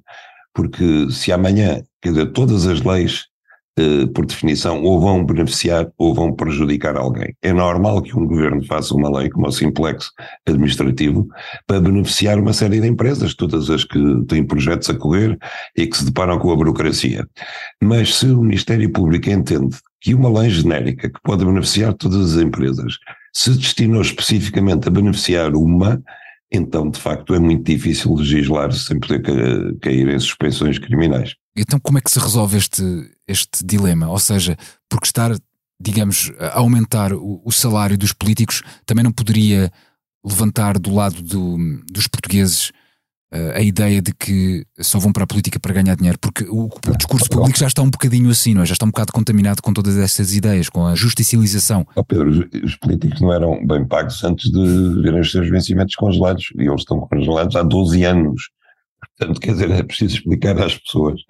Porque 0.54 1.10
se 1.10 1.32
amanhã, 1.32 1.82
quer 2.02 2.10
dizer, 2.10 2.32
todas 2.32 2.66
as 2.66 2.82
leis, 2.82 3.26
eh, 3.78 4.06
por 4.14 4.26
definição, 4.26 4.82
ou 4.82 5.00
vão 5.00 5.24
beneficiar 5.24 5.90
ou 5.96 6.14
vão 6.14 6.34
prejudicar 6.34 6.94
alguém. 6.94 7.34
É 7.40 7.54
normal 7.54 8.02
que 8.02 8.14
um 8.14 8.26
governo 8.26 8.62
faça 8.66 8.94
uma 8.94 9.08
lei 9.18 9.30
como 9.30 9.48
o 9.48 9.50
simplex 9.50 10.10
administrativo 10.46 11.26
para 11.66 11.80
beneficiar 11.80 12.38
uma 12.38 12.52
série 12.52 12.80
de 12.80 12.86
empresas, 12.86 13.34
todas 13.34 13.70
as 13.70 13.82
que 13.82 13.98
têm 14.28 14.44
projetos 14.44 14.90
a 14.90 14.94
correr 14.94 15.38
e 15.74 15.86
que 15.86 15.96
se 15.96 16.04
deparam 16.04 16.38
com 16.38 16.52
a 16.52 16.56
burocracia. 16.56 17.26
Mas 17.82 18.16
se 18.16 18.26
o 18.26 18.42
Ministério 18.42 18.92
Público 18.92 19.30
entende 19.30 19.74
que 20.02 20.14
uma 20.14 20.40
lei 20.40 20.50
genérica 20.50 21.08
que 21.08 21.20
pode 21.22 21.44
beneficiar 21.44 21.94
todas 21.94 22.36
as 22.36 22.42
empresas 22.42 22.98
se 23.32 23.50
destinou 23.56 24.02
especificamente 24.02 24.88
a 24.88 24.90
beneficiar 24.90 25.54
uma, 25.54 26.02
então 26.50 26.90
de 26.90 27.00
facto 27.00 27.34
é 27.34 27.38
muito 27.38 27.64
difícil 27.64 28.12
legislar 28.14 28.72
sem 28.72 28.98
poder 28.98 29.22
cair 29.80 30.08
em 30.08 30.18
suspensões 30.18 30.78
criminais. 30.78 31.34
Então 31.56 31.78
como 31.78 31.98
é 31.98 32.00
que 32.00 32.10
se 32.10 32.18
resolve 32.18 32.58
este, 32.58 32.82
este 33.28 33.64
dilema? 33.64 34.08
Ou 34.08 34.18
seja, 34.18 34.56
porque 34.90 35.06
estar, 35.06 35.34
digamos, 35.80 36.32
a 36.38 36.58
aumentar 36.58 37.12
o, 37.12 37.40
o 37.44 37.52
salário 37.52 37.96
dos 37.96 38.12
políticos 38.12 38.60
também 38.84 39.04
não 39.04 39.12
poderia 39.12 39.70
levantar 40.24 40.78
do 40.78 40.92
lado 40.92 41.22
do, 41.22 41.56
dos 41.90 42.08
portugueses 42.08 42.72
a 43.54 43.60
ideia 43.62 44.02
de 44.02 44.12
que 44.12 44.64
só 44.78 44.98
vão 44.98 45.12
para 45.12 45.24
a 45.24 45.26
política 45.26 45.58
para 45.58 45.72
ganhar 45.72 45.96
dinheiro, 45.96 46.18
porque 46.20 46.44
o, 46.44 46.66
o, 46.66 46.96
discurso 46.96 47.28
público 47.30 47.58
já 47.58 47.66
está 47.66 47.80
um 47.80 47.90
bocadinho 47.90 48.30
assim, 48.30 48.52
não 48.52 48.62
é? 48.62 48.66
já 48.66 48.74
está 48.74 48.84
um 48.84 48.90
bocado 48.90 49.12
contaminado 49.12 49.62
com 49.62 49.72
todas 49.72 49.96
essas 49.96 50.34
ideias, 50.34 50.68
com 50.68 50.86
a 50.86 50.94
justicialização. 50.94 51.86
Oh 51.96 52.04
Pedro, 52.04 52.28
os, 52.28 52.62
os, 52.62 52.76
políticos 52.76 53.20
não 53.20 53.32
eram 53.32 53.66
bem 53.66 53.86
pagos 53.86 54.22
antes 54.22 54.50
de 54.50 55.02
verem 55.02 55.20
os 55.20 55.30
seus 55.30 55.48
vencimentos 55.48 55.94
congelados, 55.94 56.52
e 56.56 56.62
eles 56.62 56.82
estão 56.82 57.00
congelados 57.00 57.56
há 57.56 57.62
12 57.62 58.04
anos. 58.04 58.42
Portanto, 59.18 59.40
quer 59.40 59.52
dizer, 59.52 59.70
é 59.70 59.82
preciso 59.82 60.16
explicar 60.16 60.60
às 60.60 60.76
pessoas 60.78 61.20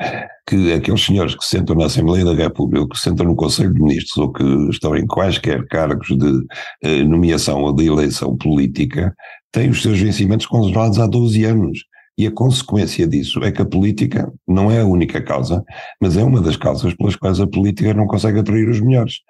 que 0.46 0.72
aqueles 0.72 1.04
senhores 1.04 1.34
que 1.34 1.44
sentam 1.44 1.76
na 1.76 1.86
Assembleia 1.86 2.24
da 2.24 2.34
República, 2.34 2.88
que 2.88 2.98
sentam 2.98 3.26
no 3.26 3.36
Conselho 3.36 3.72
de 3.72 3.80
Ministros, 3.80 4.16
ou 4.16 4.32
que 4.32 4.44
estão 4.70 4.96
em 4.96 5.06
quaisquer 5.06 5.66
cargos 5.68 6.08
de 6.08 6.46
eh, 6.82 7.02
nomeação 7.04 7.62
ou 7.62 7.72
de 7.72 7.86
eleição 7.86 8.36
política, 8.36 9.14
têm 9.52 9.70
os 9.70 9.82
seus 9.82 9.98
vencimentos 9.98 10.46
congelados 10.46 10.98
há 10.98 11.06
12 11.06 11.44
anos. 11.44 11.78
E 12.18 12.26
a 12.26 12.30
consequência 12.30 13.06
disso 13.06 13.42
é 13.42 13.50
que 13.50 13.62
a 13.62 13.66
política 13.66 14.30
não 14.46 14.70
é 14.70 14.80
a 14.80 14.86
única 14.86 15.20
causa, 15.22 15.64
mas 16.00 16.16
é 16.16 16.22
uma 16.22 16.40
das 16.40 16.56
causas 16.56 16.94
pelas 16.94 17.16
quais 17.16 17.40
a 17.40 17.46
política 17.46 17.94
não 17.94 18.06
consegue 18.06 18.38
atrair 18.38 18.68
os 18.68 18.80
melhores. 18.80 19.20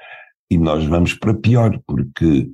E 0.50 0.58
nós 0.58 0.84
vamos 0.84 1.14
para 1.14 1.34
pior, 1.34 1.78
porque 1.86 2.50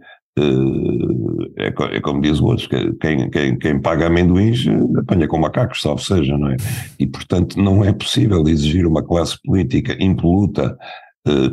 é, 1.56 1.96
é, 1.96 2.00
como 2.00 2.20
diz 2.20 2.40
o 2.40 2.46
outro, 2.46 2.68
quem, 3.00 3.28
quem, 3.30 3.58
quem 3.58 3.80
paga 3.80 4.06
amendoins 4.06 4.64
apanha 4.98 5.26
com 5.26 5.38
macacos, 5.38 5.82
salvo 5.82 6.02
seja, 6.02 6.36
não 6.36 6.50
é? 6.50 6.56
E, 6.98 7.06
portanto, 7.06 7.60
não 7.60 7.84
é 7.84 7.92
possível 7.92 8.46
exigir 8.46 8.86
uma 8.86 9.02
classe 9.02 9.36
política 9.42 9.96
impoluta, 9.98 10.76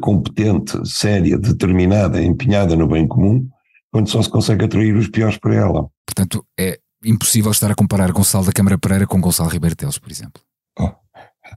competente, 0.01 0.77
séria, 0.87 1.37
determinada, 1.37 2.23
empenhada 2.23 2.75
no 2.75 2.87
bem 2.87 3.07
comum, 3.07 3.47
quando 3.91 4.09
só 4.09 4.21
se 4.21 4.29
consegue 4.29 4.65
atrair 4.65 4.95
os 4.95 5.09
piores 5.09 5.37
para 5.37 5.55
ela. 5.55 5.87
Portanto, 6.05 6.45
é 6.59 6.79
impossível 7.05 7.51
estar 7.51 7.71
a 7.71 7.75
comparar 7.75 8.11
Gonçalo 8.11 8.45
da 8.45 8.51
Câmara 8.51 8.77
Pereira 8.77 9.07
com 9.07 9.21
Gonçalo 9.21 9.49
Ribeiro 9.49 9.75
Teles, 9.75 9.97
por 9.97 10.11
exemplo. 10.11 10.41
Oh. 10.79 10.91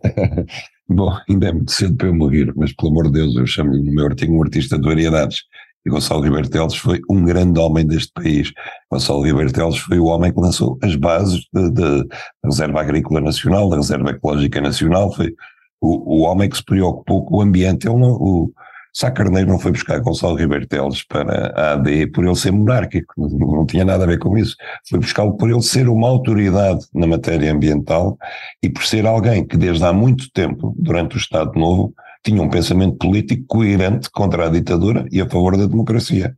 Bom, 0.89 1.15
ainda 1.29 1.49
é 1.49 1.53
muito 1.53 1.73
cedo 1.73 1.97
para 1.97 2.07
eu 2.09 2.15
morrer, 2.15 2.53
mas 2.57 2.73
pelo 2.73 2.91
amor 2.93 3.07
de 3.07 3.13
Deus, 3.13 3.37
eu 3.37 3.47
chamo-lhe 3.47 3.83
no 3.83 3.93
meu 3.93 4.07
artigo 4.07 4.35
um 4.35 4.43
artista 4.43 4.79
de 4.79 4.89
variedades. 4.89 5.43
E 5.85 5.91
Gonçalo 5.91 6.23
Ribeiro 6.23 6.49
Teles 6.49 6.77
foi 6.77 7.01
um 7.11 7.25
grande 7.25 7.61
homem 7.61 7.87
deste 7.87 8.13
país. 8.13 8.53
Gonçalo 8.91 9.23
Ribeiro 9.23 9.53
Teles 9.53 9.79
foi 9.79 9.99
o 9.99 10.07
homem 10.07 10.33
que 10.33 10.41
lançou 10.41 10.79
as 10.83 10.97
bases 10.97 11.43
da 11.53 12.05
Reserva 12.45 12.81
Agrícola 12.81 13.21
Nacional, 13.21 13.69
da 13.69 13.77
Reserva 13.77 14.11
Ecológica 14.11 14.61
Nacional, 14.61 15.13
foi 15.15 15.35
o, 15.81 16.19
o 16.19 16.23
homem 16.23 16.49
que 16.49 16.57
se 16.57 16.65
preocupou 16.65 17.25
com 17.25 17.37
o 17.37 17.41
ambiente. 17.43 17.87
Ele 17.87 17.99
não, 17.99 18.13
o, 18.13 18.53
Sá 18.99 19.13
Carneiro 19.13 19.49
não 19.49 19.61
foi 19.61 19.71
buscar 19.71 20.01
Gonçalo 20.01 20.35
Ribeiro 20.35 20.67
Teles 20.67 21.05
para 21.05 21.53
a 21.55 21.73
AD 21.75 22.09
por 22.09 22.25
ele 22.25 22.35
ser 22.35 22.51
monárquico, 22.51 23.15
não 23.17 23.65
tinha 23.65 23.85
nada 23.85 24.03
a 24.03 24.07
ver 24.09 24.19
com 24.19 24.37
isso. 24.37 24.57
Foi 24.91 24.99
buscá-lo 24.99 25.37
por 25.37 25.49
ele 25.49 25.63
ser 25.63 25.89
uma 25.89 26.09
autoridade 26.09 26.85
na 26.93 27.07
matéria 27.07 27.53
ambiental 27.53 28.19
e 28.61 28.69
por 28.69 28.83
ser 28.83 29.07
alguém 29.07 29.47
que 29.47 29.57
desde 29.57 29.85
há 29.85 29.93
muito 29.93 30.29
tempo, 30.33 30.75
durante 30.77 31.15
o 31.15 31.17
Estado 31.17 31.57
Novo, 31.57 31.95
tinha 32.25 32.43
um 32.43 32.51
pensamento 32.51 32.97
político 32.97 33.45
coerente 33.47 34.11
contra 34.11 34.47
a 34.47 34.51
ditadura 34.51 35.07
e 35.13 35.21
a 35.21 35.31
favor 35.31 35.57
da 35.57 35.67
democracia. 35.67 36.35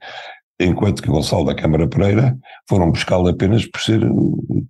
Enquanto 0.61 1.03
que 1.03 1.09
Gonçalo 1.09 1.47
da 1.47 1.55
Câmara 1.55 1.89
Pereira 1.89 2.37
foram 2.69 2.91
buscá-lo 2.91 3.29
apenas 3.29 3.65
por 3.65 3.81
ser 3.81 4.03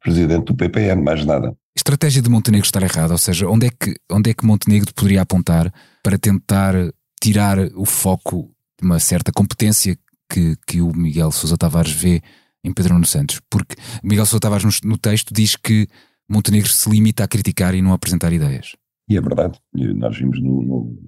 presidente 0.01 0.45
do 0.45 0.55
PPN, 0.55 1.03
mais 1.03 1.27
nada. 1.27 1.53
Estratégia 1.77 2.23
de 2.23 2.31
Montenegro 2.31 2.67
estar 2.67 2.85
errada, 2.85 3.15
ou 3.15 3.19
seja, 3.19 3.49
onde 3.49 3.67
é 3.67 3.71
que, 3.71 3.97
onde 4.09 4.31
é 4.31 4.35
que 4.35 4.47
Montenegro 4.47 4.95
poderia 4.95 5.23
apontar 5.23 5.73
para 6.05 6.17
tentar 6.17 6.75
tirar 7.21 7.59
o 7.75 7.85
foco 7.85 8.51
de 8.81 8.87
uma 8.87 8.99
certa 8.99 9.33
competência 9.33 9.97
que, 10.29 10.57
que 10.67 10.81
o 10.81 10.95
Miguel 10.97 11.31
Sousa 11.31 11.57
Tavares 11.57 11.93
vê 11.93 12.23
em 12.65 12.73
Pedro 12.73 12.95
Nuno 12.95 13.07
Santos. 13.07 13.41
Porque 13.51 13.77
Miguel 14.03 14.27
Sousa 14.27 14.41
Tavares 14.41 14.65
no, 14.65 14.91
no 14.91 14.99
texto 14.99 15.35
diz 15.35 15.57
que 15.57 15.87
Montenegro 16.29 16.69
se 16.69 16.89
limita 16.89 17.25
a 17.25 17.29
criticar 17.29 17.75
e 17.75 17.83
não 17.83 17.91
a 17.91 17.95
apresentar 17.95 18.33
ideias. 18.33 18.77
E 19.09 19.17
é 19.17 19.21
verdade, 19.21 19.59
nós 19.75 20.17
vimos 20.17 20.41
no, 20.41 20.63
no, 20.63 20.99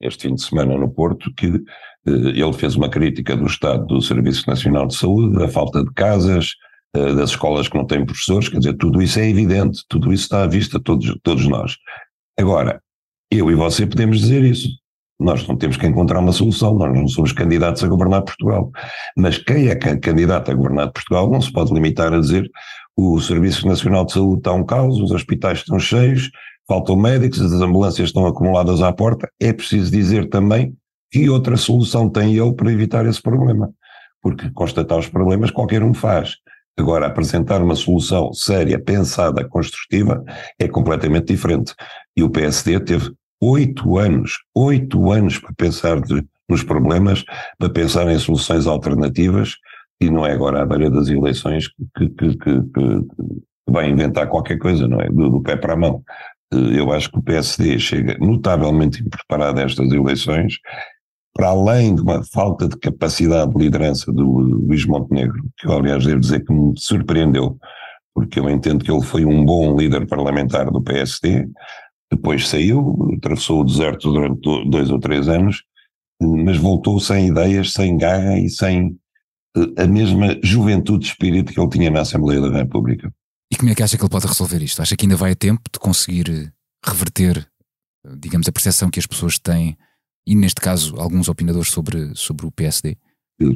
este 0.00 0.28
fim 0.28 0.34
de 0.34 0.42
semana 0.42 0.76
no 0.76 0.90
Porto 0.90 1.32
que 1.34 1.46
eh, 1.46 2.10
ele 2.10 2.52
fez 2.52 2.74
uma 2.74 2.88
crítica 2.88 3.36
do 3.36 3.46
estado 3.46 3.86
do 3.86 4.02
Serviço 4.02 4.48
Nacional 4.48 4.88
de 4.88 4.96
Saúde, 4.96 5.38
da 5.38 5.46
falta 5.46 5.84
de 5.84 5.92
casas, 5.92 6.50
eh, 6.96 7.14
das 7.14 7.30
escolas 7.30 7.68
que 7.68 7.76
não 7.76 7.86
têm 7.86 8.04
professores, 8.04 8.48
quer 8.48 8.58
dizer, 8.58 8.76
tudo 8.76 9.00
isso 9.00 9.20
é 9.20 9.30
evidente, 9.30 9.84
tudo 9.88 10.12
isso 10.12 10.24
está 10.24 10.42
à 10.42 10.46
vista, 10.48 10.80
todos, 10.80 11.16
todos 11.22 11.46
nós. 11.46 11.76
Agora, 12.36 12.82
eu 13.30 13.48
e 13.50 13.54
você 13.54 13.86
podemos 13.86 14.18
dizer 14.18 14.42
isso, 14.42 14.68
nós 15.18 15.46
não 15.46 15.56
temos 15.56 15.76
que 15.76 15.86
encontrar 15.86 16.18
uma 16.18 16.32
solução, 16.32 16.74
nós 16.74 16.92
não 16.92 17.06
somos 17.06 17.32
candidatos 17.32 17.82
a 17.84 17.88
governar 17.88 18.22
Portugal. 18.22 18.70
Mas 19.16 19.38
quem 19.38 19.68
é 19.68 19.76
candidato 19.76 20.50
a 20.50 20.54
governar 20.54 20.92
Portugal 20.92 21.30
não 21.30 21.40
se 21.40 21.52
pode 21.52 21.72
limitar 21.72 22.12
a 22.12 22.20
dizer 22.20 22.50
o 22.96 23.20
Serviço 23.20 23.66
Nacional 23.66 24.04
de 24.04 24.12
Saúde 24.12 24.38
está 24.38 24.52
um 24.52 24.64
caos, 24.64 25.00
os 25.00 25.10
hospitais 25.10 25.58
estão 25.58 25.78
cheios, 25.78 26.30
faltam 26.66 26.96
médicos, 26.96 27.40
as 27.40 27.52
ambulâncias 27.60 28.08
estão 28.08 28.26
acumuladas 28.26 28.82
à 28.82 28.92
porta. 28.92 29.28
É 29.40 29.52
preciso 29.52 29.90
dizer 29.90 30.28
também 30.28 30.74
que 31.10 31.28
outra 31.28 31.56
solução 31.56 32.08
tem 32.08 32.36
ele 32.36 32.54
para 32.54 32.72
evitar 32.72 33.06
esse 33.06 33.20
problema. 33.20 33.70
Porque 34.22 34.50
constatar 34.50 34.98
os 34.98 35.08
problemas 35.08 35.50
qualquer 35.50 35.82
um 35.82 35.92
faz. 35.92 36.36
Agora, 36.76 37.06
apresentar 37.06 37.62
uma 37.62 37.76
solução 37.76 38.32
séria, 38.32 38.80
pensada, 38.80 39.46
construtiva, 39.48 40.24
é 40.58 40.66
completamente 40.66 41.26
diferente. 41.26 41.74
E 42.16 42.22
o 42.22 42.30
PSD 42.30 42.80
teve 42.80 43.12
oito 43.44 43.98
anos, 43.98 44.38
oito 44.54 45.10
anos 45.10 45.38
para 45.38 45.52
pensar 45.54 46.00
de, 46.00 46.24
nos 46.48 46.62
problemas, 46.62 47.24
para 47.58 47.68
pensar 47.68 48.08
em 48.08 48.18
soluções 48.18 48.66
alternativas, 48.66 49.56
e 50.00 50.10
não 50.10 50.26
é 50.26 50.32
agora 50.32 50.62
à 50.62 50.66
beira 50.66 50.90
das 50.90 51.08
eleições 51.08 51.68
que, 51.68 52.08
que, 52.08 52.36
que, 52.36 52.62
que 52.62 53.06
vai 53.68 53.88
inventar 53.88 54.28
qualquer 54.28 54.58
coisa, 54.58 54.88
não 54.88 55.00
é? 55.00 55.08
Do, 55.08 55.30
do, 55.30 55.42
pé 55.42 55.56
para 55.56 55.74
a 55.74 55.76
mão. 55.76 56.02
Eh, 56.52 56.80
eu 56.80 56.92
acho 56.92 57.10
que 57.10 57.18
o 57.18 57.22
PSD 57.22 57.78
chega 57.78 58.16
notavelmente 58.18 59.02
impreparado 59.02 59.60
a 59.60 59.64
estas 59.64 59.90
eleições, 59.92 60.58
para 61.34 61.48
além 61.48 61.94
de 61.94 62.00
uma 62.00 62.22
falta 62.24 62.68
de 62.68 62.76
capacidade 62.76 63.52
de 63.52 63.58
liderança 63.58 64.12
do 64.12 64.24
Luís 64.24 64.86
Montenegro, 64.86 65.42
que 65.58 65.66
eu, 65.66 65.72
aliás, 65.72 66.04
devo 66.04 66.20
dizer 66.20 66.44
que 66.44 66.52
me 66.52 66.72
surpreendeu, 66.78 67.58
porque 68.14 68.38
eu 68.38 68.48
entendo 68.48 68.84
que 68.84 68.90
ele 68.90 69.02
foi 69.02 69.24
um 69.24 69.44
bom 69.44 69.76
líder 69.76 70.06
parlamentar 70.06 70.70
do 70.70 70.80
PSD, 70.80 71.48
depois 72.16 72.48
saiu, 72.48 72.96
atravessou 73.16 73.60
o 73.60 73.64
deserto 73.64 74.12
durante 74.12 74.40
dois 74.68 74.90
ou 74.90 74.98
três 74.98 75.28
anos, 75.28 75.62
mas 76.20 76.56
voltou 76.56 77.00
sem 77.00 77.28
ideias, 77.28 77.72
sem 77.72 77.96
garra 77.96 78.38
e 78.38 78.48
sem 78.48 78.96
eh, 79.56 79.82
a 79.82 79.86
mesma 79.86 80.38
juventude 80.42 81.00
de 81.00 81.06
espírito 81.06 81.52
que 81.52 81.60
ele 81.60 81.70
tinha 81.70 81.90
na 81.90 82.00
Assembleia 82.00 82.40
da 82.40 82.50
República. 82.50 83.12
E 83.52 83.56
como 83.56 83.70
é 83.70 83.74
que 83.74 83.82
acha 83.82 83.96
que 83.96 84.02
ele 84.02 84.10
pode 84.10 84.26
resolver 84.26 84.62
isto? 84.62 84.80
Acha 84.80 84.96
que 84.96 85.04
ainda 85.04 85.16
vai 85.16 85.32
a 85.32 85.36
tempo 85.36 85.62
de 85.72 85.78
conseguir 85.78 86.30
eh, 86.30 86.50
reverter, 86.84 87.46
eh, 88.06 88.16
digamos, 88.18 88.48
a 88.48 88.52
percepção 88.52 88.90
que 88.90 88.98
as 88.98 89.06
pessoas 89.06 89.38
têm, 89.38 89.76
e 90.26 90.34
neste 90.34 90.60
caso 90.60 90.96
alguns 90.96 91.28
opinadores 91.28 91.70
sobre, 91.70 92.14
sobre 92.14 92.46
o 92.46 92.50
PSD? 92.50 92.96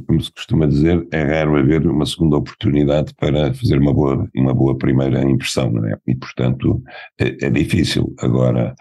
Como 0.07 0.21
se 0.21 0.33
costuma 0.33 0.67
dizer, 0.67 1.07
é 1.13 1.23
raro 1.23 1.57
haver 1.57 1.87
uma 1.87 2.05
segunda 2.05 2.37
oportunidade 2.37 3.15
para 3.15 3.55
fazer 3.55 3.79
uma 3.79 3.95
boa, 3.95 4.29
uma 4.35 4.53
boa 4.53 4.77
primeira 4.77 5.23
impressão, 5.23 5.71
não 5.71 5.87
é? 5.87 5.97
E, 6.07 6.15
portanto, 6.15 6.83
é, 7.19 7.47
é 7.47 7.51
difícil. 7.51 8.15
Agora, 8.19 8.75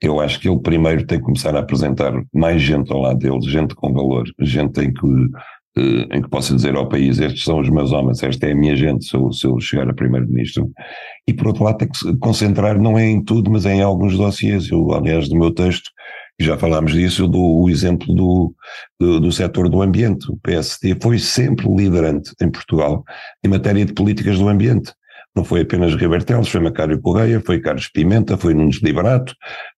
eu 0.00 0.18
acho 0.18 0.40
que 0.40 0.48
ele 0.48 0.58
primeiro 0.60 1.06
tem 1.06 1.18
que 1.18 1.24
começar 1.24 1.54
a 1.54 1.60
apresentar 1.60 2.12
mais 2.32 2.62
gente 2.62 2.90
ao 2.92 3.00
lado 3.00 3.18
dele, 3.18 3.40
gente 3.42 3.74
com 3.74 3.92
valor, 3.92 4.24
gente 4.40 4.80
em 4.80 4.92
que, 4.92 5.06
eh, 5.76 6.16
em 6.16 6.22
que 6.22 6.28
possa 6.28 6.54
dizer 6.54 6.74
ao 6.74 6.88
país: 6.88 7.20
estes 7.20 7.44
são 7.44 7.60
os 7.60 7.68
meus 7.68 7.92
homens, 7.92 8.22
esta 8.22 8.46
é 8.46 8.52
a 8.52 8.56
minha 8.56 8.74
gente, 8.74 9.04
se 9.04 9.14
eu, 9.14 9.30
se 9.32 9.46
eu 9.46 9.60
chegar 9.60 9.88
a 9.90 9.94
primeiro-ministro. 9.94 10.70
E 11.28 11.34
por 11.34 11.48
outro 11.48 11.64
lado, 11.64 11.78
tem 11.78 11.88
que 11.88 11.98
se 11.98 12.16
concentrar 12.18 12.80
não 12.80 12.98
é 12.98 13.06
em 13.06 13.22
tudo, 13.22 13.50
mas 13.50 13.66
é 13.66 13.74
em 13.74 13.82
alguns 13.82 14.16
dossiês. 14.16 14.70
Eu, 14.70 14.92
aliás, 14.92 15.28
no 15.28 15.38
meu 15.38 15.52
texto, 15.52 15.90
já 16.44 16.56
falámos 16.56 16.92
disso, 16.92 17.22
eu 17.22 17.28
dou 17.28 17.62
o 17.62 17.70
exemplo 17.70 18.14
do, 18.14 18.54
do, 18.98 19.20
do 19.20 19.32
setor 19.32 19.68
do 19.68 19.82
ambiente. 19.82 20.30
O 20.30 20.36
PSD 20.38 20.96
foi 21.00 21.18
sempre 21.18 21.68
liderante 21.68 22.32
em 22.40 22.50
Portugal 22.50 23.04
em 23.44 23.48
matéria 23.48 23.84
de 23.84 23.92
políticas 23.92 24.38
do 24.38 24.48
ambiente. 24.48 24.92
Não 25.34 25.44
foi 25.44 25.60
apenas 25.60 25.94
Ribertelos, 25.94 26.48
foi 26.48 26.60
Macário 26.60 27.00
Correia, 27.00 27.40
foi 27.40 27.60
Carlos 27.60 27.88
Pimenta, 27.88 28.36
foi 28.36 28.52
Nunes 28.52 28.82
Liberato, 28.82 29.32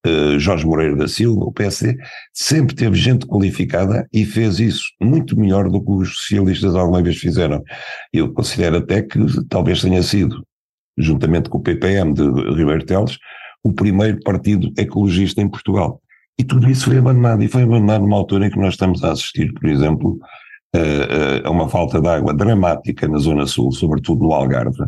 uh, 0.07 0.39
Jorge 0.39 0.65
Moreira 0.65 0.97
da 0.97 1.07
Silva, 1.07 1.45
o 1.45 1.53
PSD 1.53 1.95
sempre 2.33 2.75
teve 2.75 2.97
gente 2.97 3.27
qualificada 3.27 4.09
e 4.11 4.25
fez 4.25 4.59
isso 4.59 4.85
muito 5.01 5.39
melhor 5.39 5.69
do 5.69 5.85
que 5.85 5.91
os 5.91 6.17
socialistas 6.17 6.75
alguma 6.75 7.03
vez 7.03 7.19
fizeram. 7.19 7.63
Eu 8.11 8.33
considero 8.33 8.79
até 8.79 9.03
que 9.03 9.19
talvez 9.49 9.83
tenha 9.83 10.03
sido, 10.03 10.43
juntamente 10.97 11.51
com 11.51 11.59
o 11.59 11.63
PPM 11.63 12.15
de 12.15 12.23
Ribertelos, 12.55 13.19
o 13.63 13.75
primeiro 13.75 14.21
partido 14.23 14.73
ecologista 14.79 15.43
em 15.43 15.49
Portugal. 15.49 16.01
E 16.43 16.45
tudo 16.45 16.69
isso 16.69 16.87
foi 16.87 16.99
abandonado, 16.99 17.41
e 17.45 17.47
foi 17.47 17.63
abandonado 17.63 18.03
numa 18.03 18.17
altura 18.17 18.49
em 18.49 18.51
que 18.51 18.59
nós 18.59 18.75
estamos 18.75 19.05
a 19.05 19.13
assistir, 19.13 19.55
por 19.55 19.71
exemplo, 19.71 20.19
a, 20.75 21.49
uma 21.49 21.69
falta 21.69 22.01
de 22.01 22.09
água 22.09 22.35
dramática 22.35 23.07
na 23.07 23.19
Zona 23.19 23.47
Sul, 23.47 23.71
sobretudo 23.71 24.25
no 24.25 24.33
Algarve. 24.33 24.83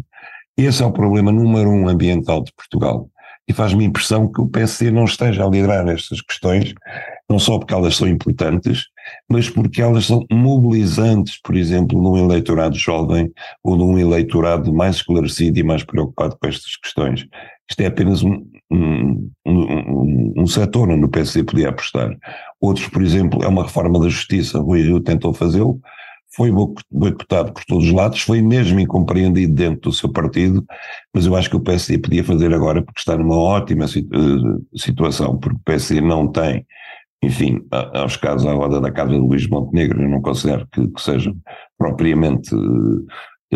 Esse 0.57 0.83
é 0.83 0.87
o 0.87 0.91
problema 0.91 1.31
número 1.31 1.71
um 1.71 1.89
ambiental 1.89 2.43
de 2.43 2.53
Portugal. 2.57 3.09
E 3.47 3.53
faz-me 3.53 3.85
impressão 3.85 4.27
que 4.27 4.41
o 4.41 4.49
PSD 4.49 4.91
não 4.91 5.05
esteja 5.05 5.45
a 5.45 5.49
liderar 5.49 5.87
estas 5.87 6.21
questões, 6.21 6.75
não 7.31 7.39
só 7.39 7.57
porque 7.57 7.73
elas 7.73 7.95
são 7.95 8.09
importantes, 8.09 8.87
mas 9.31 9.49
porque 9.49 9.81
elas 9.81 10.07
são 10.07 10.27
mobilizantes, 10.33 11.41
por 11.41 11.55
exemplo, 11.55 12.03
num 12.03 12.17
eleitorado 12.17 12.77
jovem 12.77 13.31
ou 13.63 13.77
num 13.77 13.97
eleitorado 13.97 14.75
mais 14.75 14.97
esclarecido 14.97 15.57
e 15.57 15.63
mais 15.63 15.85
preocupado 15.85 16.37
com 16.37 16.49
estas 16.49 16.75
questões. 16.77 17.29
Isto 17.71 17.81
é 17.81 17.87
apenas 17.87 18.23
um, 18.23 18.47
um, 18.71 19.31
um, 19.47 20.33
um 20.37 20.47
setor 20.47 20.91
onde 20.91 21.05
o 21.05 21.09
PSD 21.09 21.45
podia 21.45 21.71
apostar. 21.71 22.17
Outros, 22.61 22.89
por 22.89 23.03
exemplo, 23.03 23.43
é 23.43 23.49
uma 23.49 23.63
reforma 23.63 23.99
da 23.99 24.09
justiça. 24.09 24.59
Rui 24.59 24.83
Rio 24.83 25.01
tentou 25.01 25.33
fazê-lo, 25.33 25.81
foi 26.35 26.51
boicotado 26.91 27.53
por 27.53 27.65
todos 27.65 27.87
os 27.87 27.93
lados, 27.93 28.21
foi 28.21 28.43
mesmo 28.43 28.81
incompreendido 28.81 29.55
dentro 29.55 29.83
do 29.83 29.93
seu 29.93 30.11
partido, 30.11 30.65
mas 31.15 31.27
eu 31.27 31.37
acho 31.37 31.49
que 31.49 31.57
o 31.57 31.61
PSD 31.61 31.99
podia 31.99 32.25
fazer 32.25 32.53
agora 32.53 32.83
porque 32.83 32.99
está 32.99 33.17
numa 33.17 33.37
ótima 33.37 33.85
eh, 33.85 34.79
situação, 34.79 35.39
porque 35.39 35.57
o 35.57 35.65
PSD 35.65 36.01
não 36.01 36.27
tem, 36.27 36.67
enfim, 37.23 37.65
aos 37.71 38.17
casos 38.17 38.47
à 38.47 38.53
roda 38.53 38.81
da 38.81 38.91
casa 38.91 39.13
de 39.13 39.19
Luís 39.19 39.47
Montenegro, 39.49 40.03
eu 40.03 40.09
não 40.09 40.21
considero 40.21 40.67
que, 40.73 40.87
que 40.89 41.01
sejam 41.01 41.37
propriamente 41.79 42.51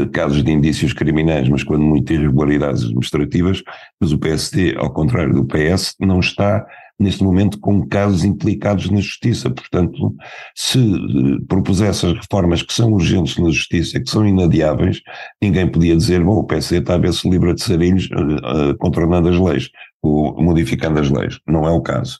casos 0.06 0.42
de 0.42 0.50
indícios 0.50 0.92
criminais, 0.92 1.48
mas 1.48 1.62
quando 1.62 1.82
muito 1.82 2.12
irregularidades 2.12 2.84
administrativas, 2.84 3.62
mas 4.00 4.12
o 4.12 4.18
PSD, 4.18 4.76
ao 4.76 4.92
contrário 4.92 5.34
do 5.34 5.44
PS, 5.44 5.94
não 6.00 6.20
está 6.20 6.66
neste 6.98 7.22
momento 7.22 7.60
com 7.60 7.86
casos 7.86 8.24
implicados 8.24 8.90
na 8.90 9.00
justiça. 9.00 9.48
Portanto, 9.50 10.14
se 10.54 10.78
uh, 10.78 11.46
propusesse 11.46 12.06
as 12.06 12.12
reformas 12.14 12.62
que 12.62 12.72
são 12.72 12.92
urgentes 12.92 13.38
na 13.38 13.50
justiça, 13.50 14.00
que 14.00 14.10
são 14.10 14.26
inadiáveis, 14.26 15.00
ninguém 15.40 15.70
podia 15.70 15.96
dizer, 15.96 16.22
bom, 16.22 16.38
o 16.38 16.44
PC 16.44 16.78
está 16.78 16.94
a 16.94 16.98
ver 16.98 17.12
se 17.12 17.28
livra 17.28 17.54
de 17.54 17.62
sarilhos 17.62 18.08
uh, 18.10 18.76
contornando 18.78 19.28
as 19.28 19.38
leis, 19.38 19.70
ou 20.02 20.40
modificando 20.42 20.98
as 20.98 21.10
leis. 21.10 21.38
Não 21.46 21.66
é 21.66 21.70
o 21.70 21.80
caso. 21.80 22.18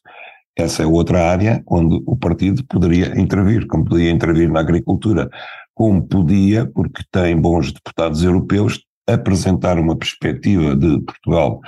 Essa 0.57 0.83
é 0.83 0.87
outra 0.87 1.31
área 1.31 1.63
onde 1.69 2.03
o 2.05 2.17
partido 2.17 2.65
poderia 2.65 3.19
intervir, 3.19 3.67
como 3.69 3.85
podia 3.85 4.11
intervir 4.11 4.51
na 4.51 4.59
agricultura, 4.59 5.31
como 5.79 6.03
podia, 6.03 6.67
porque 6.67 7.05
tem 7.13 7.41
bons 7.41 7.71
deputados 7.73 8.25
europeus, 8.25 8.81
apresentar 9.09 9.79
uma 9.79 9.97
perspectiva 9.97 10.75
de 10.75 11.01
Portugal 11.03 11.61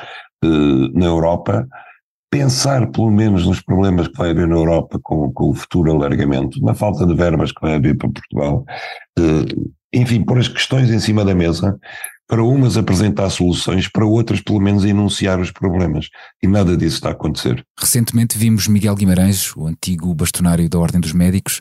eh, 0.45 0.49
na 0.93 1.07
Europa, 1.07 1.65
pensar 2.29 2.91
pelo 2.91 3.09
menos 3.09 3.47
nos 3.47 3.63
problemas 3.63 4.09
que 4.09 4.19
vai 4.19 4.31
haver 4.31 4.49
na 4.49 4.57
Europa 4.57 4.99
com, 5.01 5.33
com, 5.33 5.51
o 5.51 5.55
futuro 5.55 5.93
alargamento, 5.93 6.61
na 6.61 6.75
falta 6.75 7.07
de 7.07 7.15
verbas 7.15 7.53
que 7.53 7.61
vai 7.61 7.77
haver 7.77 7.97
para 7.97 8.11
Portugal, 8.11 8.65
eh, 9.17 9.71
enfim, 9.95 10.25
pôr 10.25 10.41
as 10.41 10.49
questões 10.49 10.91
em 10.91 10.99
cima 10.99 11.25
da 11.25 11.35
mesa, 11.35 11.79
para 12.27 12.43
umas 12.43 12.77
apresentar 12.77 13.31
soluções, 13.31 13.87
para 13.87 14.05
outras 14.05 14.41
pelo 14.41 14.61
menos 14.61 14.85
enunciar 14.85 15.39
os 15.39 15.53
problemas. 15.53 16.09
E 16.43 16.49
nada 16.49 16.77
disso 16.77 16.97
está 16.97 17.11
a 17.11 17.13
acontecer. 17.13 17.65
Recentemente 17.79 18.37
vimos 18.37 18.67
Miguel 18.67 18.97
Guimarães, 18.97 19.57
o 19.57 19.69
antigo 19.69 20.13
bastonário 20.15 20.69
da 20.69 20.81
Ordem 20.81 21.01
dos 21.01 21.13
Médicos, 21.13 21.61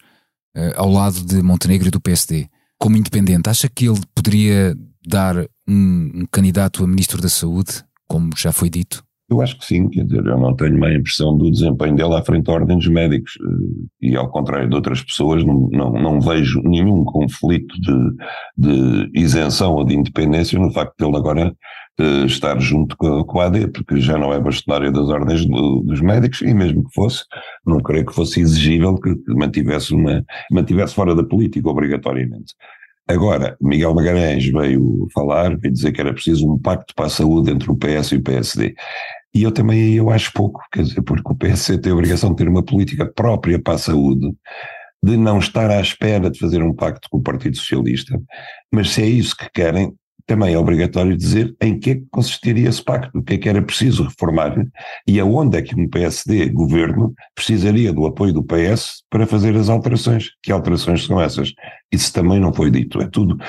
ao 0.75 0.89
lado 0.89 1.25
de 1.25 1.41
Montenegro 1.41 1.87
e 1.87 1.91
do 1.91 2.01
PSD. 2.01 2.47
Como 2.77 2.97
independente, 2.97 3.49
acha 3.49 3.69
que 3.69 3.87
ele 3.87 3.99
poderia 4.15 4.75
dar 5.05 5.35
um, 5.67 6.11
um 6.15 6.25
candidato 6.31 6.83
a 6.83 6.87
Ministro 6.87 7.21
da 7.21 7.29
Saúde, 7.29 7.83
como 8.07 8.31
já 8.35 8.51
foi 8.51 8.69
dito? 8.69 9.03
Eu 9.29 9.41
acho 9.41 9.59
que 9.59 9.65
sim, 9.65 9.87
quer 9.89 10.05
dizer, 10.05 10.25
eu 10.25 10.39
não 10.39 10.55
tenho 10.55 10.75
uma 10.75 10.91
impressão 10.91 11.37
do 11.37 11.51
desempenho 11.51 11.95
dele 11.95 12.15
à 12.15 12.23
frente 12.23 12.45
da 12.45 12.53
Ordem 12.53 12.77
dos 12.77 12.87
Médicos 12.87 13.37
eh, 13.39 14.07
e 14.09 14.15
ao 14.15 14.27
contrário 14.31 14.67
de 14.67 14.75
outras 14.75 15.03
pessoas 15.03 15.45
não, 15.45 15.69
não, 15.71 15.91
não 15.91 16.19
vejo 16.19 16.59
nenhum 16.63 17.03
conflito 17.03 17.75
de, 17.79 18.15
de, 18.57 19.11
isenção 19.13 19.75
ou 19.75 19.85
de 19.85 19.95
independência 19.95 20.57
no 20.57 20.71
facto 20.71 20.95
de 20.97 21.05
ele 21.05 21.15
agora 21.15 21.55
estar 22.25 22.59
junto 22.59 22.95
com, 22.97 23.23
com 23.23 23.39
a 23.39 23.45
AD, 23.45 23.67
porque 23.69 23.99
já 23.99 24.17
não 24.17 24.33
é 24.33 24.39
bastonário 24.39 24.91
das 24.91 25.09
Ordens 25.09 25.45
do, 25.45 25.81
dos 25.81 26.01
Médicos 26.01 26.41
e 26.41 26.53
mesmo 26.53 26.83
que 26.83 26.93
fosse, 26.93 27.23
não 27.65 27.79
creio 27.79 28.05
que 28.05 28.13
fosse 28.13 28.39
exigível 28.39 28.95
que, 28.95 29.15
que 29.15 29.33
mantivesse, 29.33 29.93
uma, 29.93 30.23
mantivesse 30.51 30.93
fora 30.93 31.15
da 31.15 31.23
política 31.23 31.69
obrigatoriamente. 31.69 32.53
Agora, 33.07 33.57
Miguel 33.59 33.95
Magalhães 33.95 34.45
veio 34.51 35.07
falar, 35.13 35.57
veio 35.57 35.73
dizer 35.73 35.91
que 35.91 35.99
era 35.99 36.13
preciso 36.13 36.47
um 36.47 36.59
pacto 36.59 36.93
para 36.93 37.07
a 37.07 37.09
saúde 37.09 37.51
entre 37.51 37.71
o 37.71 37.75
PS 37.75 38.11
e 38.11 38.17
o 38.17 38.21
PSD. 38.21 38.75
E 39.33 39.43
eu 39.43 39.51
também 39.51 39.95
eu 39.95 40.11
acho 40.11 40.31
pouco, 40.33 40.61
quer 40.71 40.83
dizer, 40.83 41.01
porque 41.01 41.31
o 41.31 41.35
PSD 41.35 41.79
tem 41.79 41.91
a 41.91 41.95
obrigação 41.95 42.29
de 42.29 42.35
ter 42.35 42.47
uma 42.47 42.63
política 42.63 43.11
própria 43.11 43.59
para 43.59 43.73
a 43.73 43.79
saúde, 43.79 44.31
de 45.01 45.17
não 45.17 45.39
estar 45.39 45.71
à 45.71 45.81
espera 45.81 46.29
de 46.29 46.37
fazer 46.37 46.61
um 46.61 46.73
pacto 46.73 47.07
com 47.09 47.17
o 47.17 47.23
Partido 47.23 47.57
Socialista, 47.57 48.19
mas 48.71 48.91
se 48.91 49.01
é 49.01 49.05
isso 49.05 49.35
que 49.35 49.49
querem, 49.53 49.93
também 50.29 50.53
é 50.53 50.59
obrigatório 50.59 51.17
dizer 51.17 51.55
em 51.59 51.79
que, 51.79 51.89
é 51.89 51.95
que 51.95 52.05
consistiria 52.11 52.69
esse 52.69 52.83
pacto, 52.83 53.17
o 53.17 53.23
que 53.23 53.33
é 53.33 53.37
que 53.39 53.49
era 53.49 53.63
preciso 53.63 54.03
reformar 54.03 54.63
e 55.07 55.19
aonde 55.19 55.57
é 55.57 55.61
que 55.63 55.73
um 55.73 55.89
PSD 55.89 56.49
governo 56.49 57.15
precisaria 57.33 57.91
do 57.91 58.05
apoio 58.05 58.31
do 58.31 58.43
PS 58.43 59.01
para 59.09 59.25
fazer 59.25 59.55
as 59.55 59.69
alterações. 59.69 60.29
Que 60.43 60.51
alterações 60.51 61.03
são 61.03 61.19
essas? 61.19 61.51
Isso 61.91 62.13
também 62.13 62.39
não 62.39 62.53
foi 62.53 62.69
dito. 62.69 63.01
É 63.01 63.07
tudo, 63.07 63.39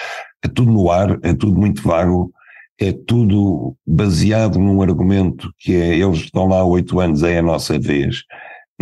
é 0.43 0.49
tudo 0.49 0.73
no 0.73 0.91
ar, 0.91 1.19
é 1.23 1.35
tudo 1.35 1.55
muito 1.55 1.83
vago, 1.83 2.33
é 2.81 2.93
tudo 2.93 3.77
baseado 3.87 4.59
num 4.59 4.81
argumento 4.81 5.53
que 5.59 5.75
é 5.75 5.99
eles 5.99 6.21
estão 6.21 6.49
lá 6.49 6.61
há 6.61 6.65
oito 6.65 6.99
anos, 6.99 7.23
é 7.23 7.41
a 7.41 7.43
nossa 7.43 7.79
vez, 7.79 8.23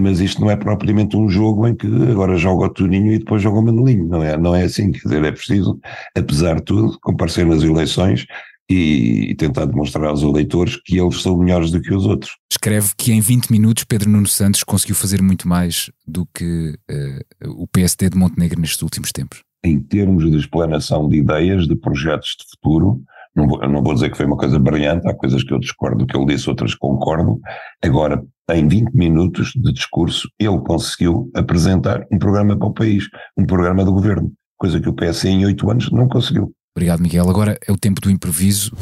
mas 0.00 0.20
isto 0.20 0.40
não 0.40 0.50
é 0.50 0.56
propriamente 0.56 1.16
um 1.16 1.28
jogo 1.28 1.66
em 1.66 1.74
que 1.74 1.86
agora 1.86 2.36
joga 2.36 2.66
o 2.66 2.70
Tuninho 2.70 3.12
e 3.12 3.18
depois 3.18 3.42
joga 3.42 3.58
o 3.58 3.62
Manelinho, 3.62 4.06
não 4.06 4.22
é, 4.22 4.36
não 4.36 4.54
é 4.54 4.62
assim, 4.62 4.92
quer 4.92 5.00
dizer, 5.00 5.24
é 5.24 5.32
preciso, 5.32 5.78
apesar 6.16 6.56
de 6.56 6.62
tudo, 6.62 6.98
comparecer 7.00 7.44
nas 7.44 7.62
eleições 7.62 8.26
e, 8.70 9.30
e, 9.30 9.34
tentar 9.34 9.64
demonstrar 9.64 10.04
aos 10.06 10.22
eleitores 10.22 10.76
que 10.84 10.98
eles 11.00 11.22
são 11.22 11.36
melhores 11.38 11.70
do 11.70 11.80
que 11.80 11.92
os 11.92 12.04
outros. 12.04 12.32
Escreve 12.52 12.90
que 12.96 13.12
em 13.12 13.20
20 13.20 13.50
minutos 13.50 13.84
Pedro 13.84 14.10
Nuno 14.10 14.28
Santos 14.28 14.62
conseguiu 14.62 14.94
fazer 14.94 15.22
muito 15.22 15.48
mais 15.48 15.90
do 16.06 16.26
que 16.34 16.78
uh, 16.90 17.50
o 17.62 17.66
PSD 17.66 18.10
de 18.10 18.18
Montenegro 18.18 18.60
nestes 18.60 18.82
últimos 18.82 19.10
tempos. 19.10 19.42
Em 19.64 19.80
termos 19.80 20.30
de 20.30 20.36
explanação 20.36 21.08
de 21.08 21.16
ideias, 21.16 21.66
de 21.66 21.74
projetos 21.74 22.36
de 22.38 22.44
futuro, 22.50 23.02
não 23.38 23.46
vou, 23.46 23.58
não 23.68 23.82
vou 23.82 23.94
dizer 23.94 24.10
que 24.10 24.16
foi 24.16 24.26
uma 24.26 24.36
coisa 24.36 24.58
brilhante, 24.58 25.08
há 25.08 25.14
coisas 25.14 25.44
que 25.44 25.52
eu 25.52 25.60
discordo 25.60 25.98
do 25.98 26.06
que 26.06 26.16
ele 26.16 26.26
disse, 26.26 26.50
outras 26.50 26.74
concordo. 26.74 27.40
Agora, 27.82 28.22
em 28.50 28.66
20 28.66 28.92
minutos 28.92 29.52
de 29.54 29.72
discurso, 29.72 30.28
ele 30.38 30.58
conseguiu 30.58 31.30
apresentar 31.34 32.04
um 32.10 32.18
programa 32.18 32.58
para 32.58 32.66
o 32.68 32.74
país, 32.74 33.04
um 33.36 33.46
programa 33.46 33.84
do 33.84 33.92
governo, 33.92 34.32
coisa 34.56 34.80
que 34.80 34.88
o 34.88 34.92
PS 34.92 35.26
em 35.26 35.46
8 35.46 35.70
anos 35.70 35.90
não 35.92 36.08
conseguiu. 36.08 36.52
Obrigado, 36.76 37.00
Miguel. 37.00 37.28
Agora 37.30 37.58
é 37.66 37.72
o 37.72 37.78
tempo 37.78 38.00
do 38.00 38.10
improviso. 38.10 38.72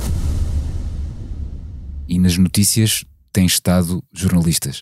E 2.08 2.18
nas 2.18 2.38
notícias 2.38 3.04
têm 3.32 3.46
estado 3.46 4.02
jornalistas. 4.12 4.80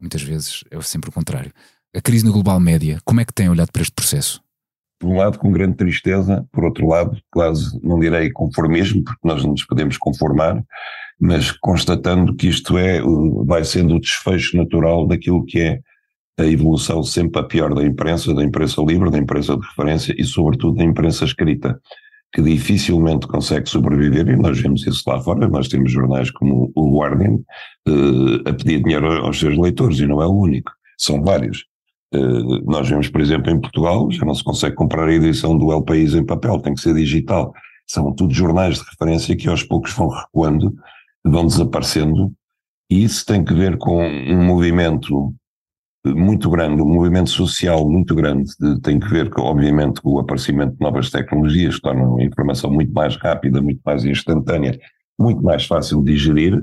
Muitas 0.00 0.22
vezes 0.22 0.64
é 0.70 0.80
sempre 0.80 1.10
o 1.10 1.12
contrário. 1.12 1.52
A 1.94 2.00
crise 2.00 2.24
na 2.24 2.32
global 2.32 2.58
média, 2.58 2.98
como 3.04 3.20
é 3.20 3.24
que 3.24 3.32
tem 3.32 3.48
olhado 3.48 3.70
para 3.70 3.82
este 3.82 3.92
processo? 3.92 4.40
Por 5.02 5.10
um 5.10 5.16
lado 5.16 5.36
com 5.36 5.50
grande 5.50 5.76
tristeza, 5.76 6.46
por 6.52 6.62
outro 6.62 6.86
lado 6.86 7.20
quase, 7.32 7.76
não 7.82 7.98
direi 7.98 8.30
conformismo, 8.30 9.02
porque 9.02 9.26
nós 9.26 9.42
não 9.42 9.50
nos 9.50 9.64
podemos 9.64 9.98
conformar, 9.98 10.62
mas 11.20 11.50
constatando 11.50 12.36
que 12.36 12.46
isto 12.46 12.78
é, 12.78 13.00
vai 13.44 13.64
sendo 13.64 13.96
o 13.96 14.00
desfecho 14.00 14.56
natural 14.56 15.08
daquilo 15.08 15.44
que 15.44 15.58
é 15.60 15.80
a 16.38 16.46
evolução 16.46 17.02
sempre 17.02 17.40
a 17.40 17.44
pior 17.44 17.74
da 17.74 17.82
imprensa, 17.82 18.32
da 18.32 18.44
imprensa 18.44 18.80
livre, 18.80 19.10
da 19.10 19.18
imprensa 19.18 19.56
de 19.56 19.66
referência 19.66 20.14
e 20.16 20.24
sobretudo 20.24 20.76
da 20.76 20.84
imprensa 20.84 21.24
escrita, 21.24 21.80
que 22.32 22.40
dificilmente 22.40 23.26
consegue 23.26 23.68
sobreviver 23.68 24.28
e 24.28 24.36
nós 24.36 24.60
vemos 24.60 24.86
isso 24.86 25.02
lá 25.08 25.20
fora, 25.20 25.48
nós 25.48 25.66
temos 25.66 25.90
jornais 25.90 26.30
como 26.30 26.70
o 26.76 26.96
Guardian 26.96 27.40
uh, 27.88 28.48
a 28.48 28.52
pedir 28.52 28.80
dinheiro 28.84 29.08
aos 29.24 29.40
seus 29.40 29.58
leitores 29.58 29.98
e 29.98 30.06
não 30.06 30.22
é 30.22 30.26
o 30.26 30.32
único, 30.32 30.70
são 30.96 31.20
vários. 31.22 31.71
Eh, 32.12 32.62
nós 32.64 32.88
vemos, 32.88 33.08
por 33.08 33.20
exemplo, 33.20 33.50
em 33.50 33.60
Portugal, 33.60 34.10
já 34.10 34.24
não 34.24 34.34
se 34.34 34.44
consegue 34.44 34.76
comprar 34.76 35.08
a 35.08 35.12
edição 35.12 35.56
do 35.56 35.72
El 35.72 35.82
País 35.82 36.14
em 36.14 36.24
papel, 36.24 36.60
tem 36.60 36.74
que 36.74 36.80
ser 36.80 36.94
digital. 36.94 37.52
São 37.86 38.12
tudo 38.14 38.32
jornais 38.32 38.78
de 38.78 38.84
referência 38.90 39.36
que 39.36 39.48
aos 39.48 39.62
poucos 39.62 39.92
vão 39.94 40.08
recuando, 40.08 40.74
vão 41.24 41.46
desaparecendo, 41.46 42.32
e 42.90 43.04
isso 43.04 43.24
tem 43.24 43.44
que 43.44 43.54
ver 43.54 43.78
com 43.78 44.04
um 44.04 44.44
movimento 44.44 45.34
muito 46.04 46.50
grande, 46.50 46.82
um 46.82 46.92
movimento 46.92 47.30
social 47.30 47.88
muito 47.88 48.14
grande, 48.14 48.50
tem 48.82 48.98
que 48.98 49.08
ver, 49.08 49.30
obviamente, 49.38 50.00
com 50.00 50.10
o 50.10 50.18
aparecimento 50.18 50.72
de 50.72 50.80
novas 50.80 51.10
tecnologias 51.10 51.76
que 51.76 51.82
tornam 51.82 52.18
a 52.18 52.24
informação 52.24 52.70
muito 52.72 52.92
mais 52.92 53.16
rápida, 53.16 53.62
muito 53.62 53.80
mais 53.84 54.04
instantânea, 54.04 54.78
muito 55.18 55.42
mais 55.42 55.64
fácil 55.64 56.02
de 56.02 56.12
digerir, 56.12 56.60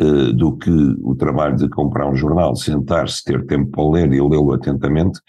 uh, 0.00 0.32
do 0.32 0.56
que 0.56 0.70
o 0.70 1.14
trabalho 1.14 1.56
de 1.56 1.68
comprar 1.68 2.08
um 2.08 2.16
jornal, 2.16 2.54
sentar-se, 2.56 3.24
ter 3.24 3.44
tempo 3.46 3.70
para 3.70 3.90
ler 3.90 4.12
e 4.12 4.20
lê-lo 4.20 4.52
atentamente, 4.52 5.20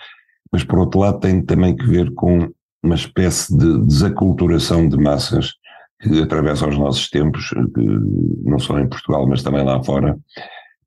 mas 0.52 0.64
por 0.64 0.80
outro 0.80 1.00
lado 1.00 1.20
tem 1.20 1.42
também 1.42 1.76
que 1.76 1.86
ver 1.86 2.14
com 2.14 2.50
uma 2.84 2.96
espécie 2.96 3.56
de 3.56 3.86
desaculturação 3.86 4.88
de 4.88 4.98
massas 4.98 5.54
que 6.00 6.22
atravessa 6.22 6.68
os 6.68 6.78
nossos 6.78 7.10
tempos, 7.10 7.50
que 7.50 7.86
não 8.44 8.60
só 8.60 8.80
em 8.80 8.88
Portugal, 8.88 9.28
mas 9.28 9.42
também 9.42 9.64
lá 9.64 9.84
fora, 9.84 10.18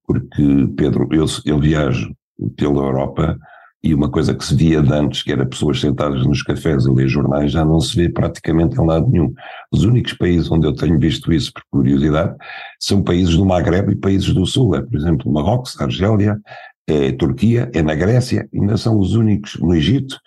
porque 0.06 0.68
Pedro, 0.76 1.08
eu, 1.12 1.26
eu 1.44 1.58
viajo 1.58 2.14
pela 2.56 2.82
Europa 2.82 3.36
e 3.82 3.94
uma 3.94 4.10
coisa 4.10 4.34
que 4.34 4.44
se 4.44 4.54
via 4.54 4.82
de 4.82 4.92
antes, 4.92 5.22
que 5.22 5.32
era 5.32 5.46
pessoas 5.46 5.80
sentadas 5.80 6.26
nos 6.26 6.42
cafés 6.42 6.86
a 6.86 6.92
ler 6.92 7.08
jornais, 7.08 7.52
já 7.52 7.64
não 7.64 7.80
se 7.80 7.96
vê 7.96 8.08
praticamente 8.10 8.78
em 8.78 8.86
lado 8.86 9.08
nenhum. 9.08 9.32
Os 9.72 9.84
únicos 9.84 10.12
países 10.12 10.50
onde 10.50 10.66
eu 10.66 10.74
tenho 10.74 10.98
visto 10.98 11.32
isso, 11.32 11.50
por 11.52 11.62
curiosidade, 11.70 12.36
são 12.78 13.02
países 13.02 13.36
do 13.36 13.46
Maghreb 13.46 13.92
e 13.92 13.96
países 13.96 14.34
do 14.34 14.44
Sul. 14.44 14.76
É, 14.76 14.82
por 14.82 14.94
exemplo, 14.94 15.32
Marrocos, 15.32 15.80
Argélia, 15.80 16.38
é, 16.86 17.12
Turquia, 17.12 17.70
é 17.72 17.80
na 17.80 17.94
Grécia, 17.94 18.46
ainda 18.52 18.76
são 18.76 18.98
os 18.98 19.14
únicos, 19.14 19.58
no 19.58 19.74
Egito, 19.74 20.18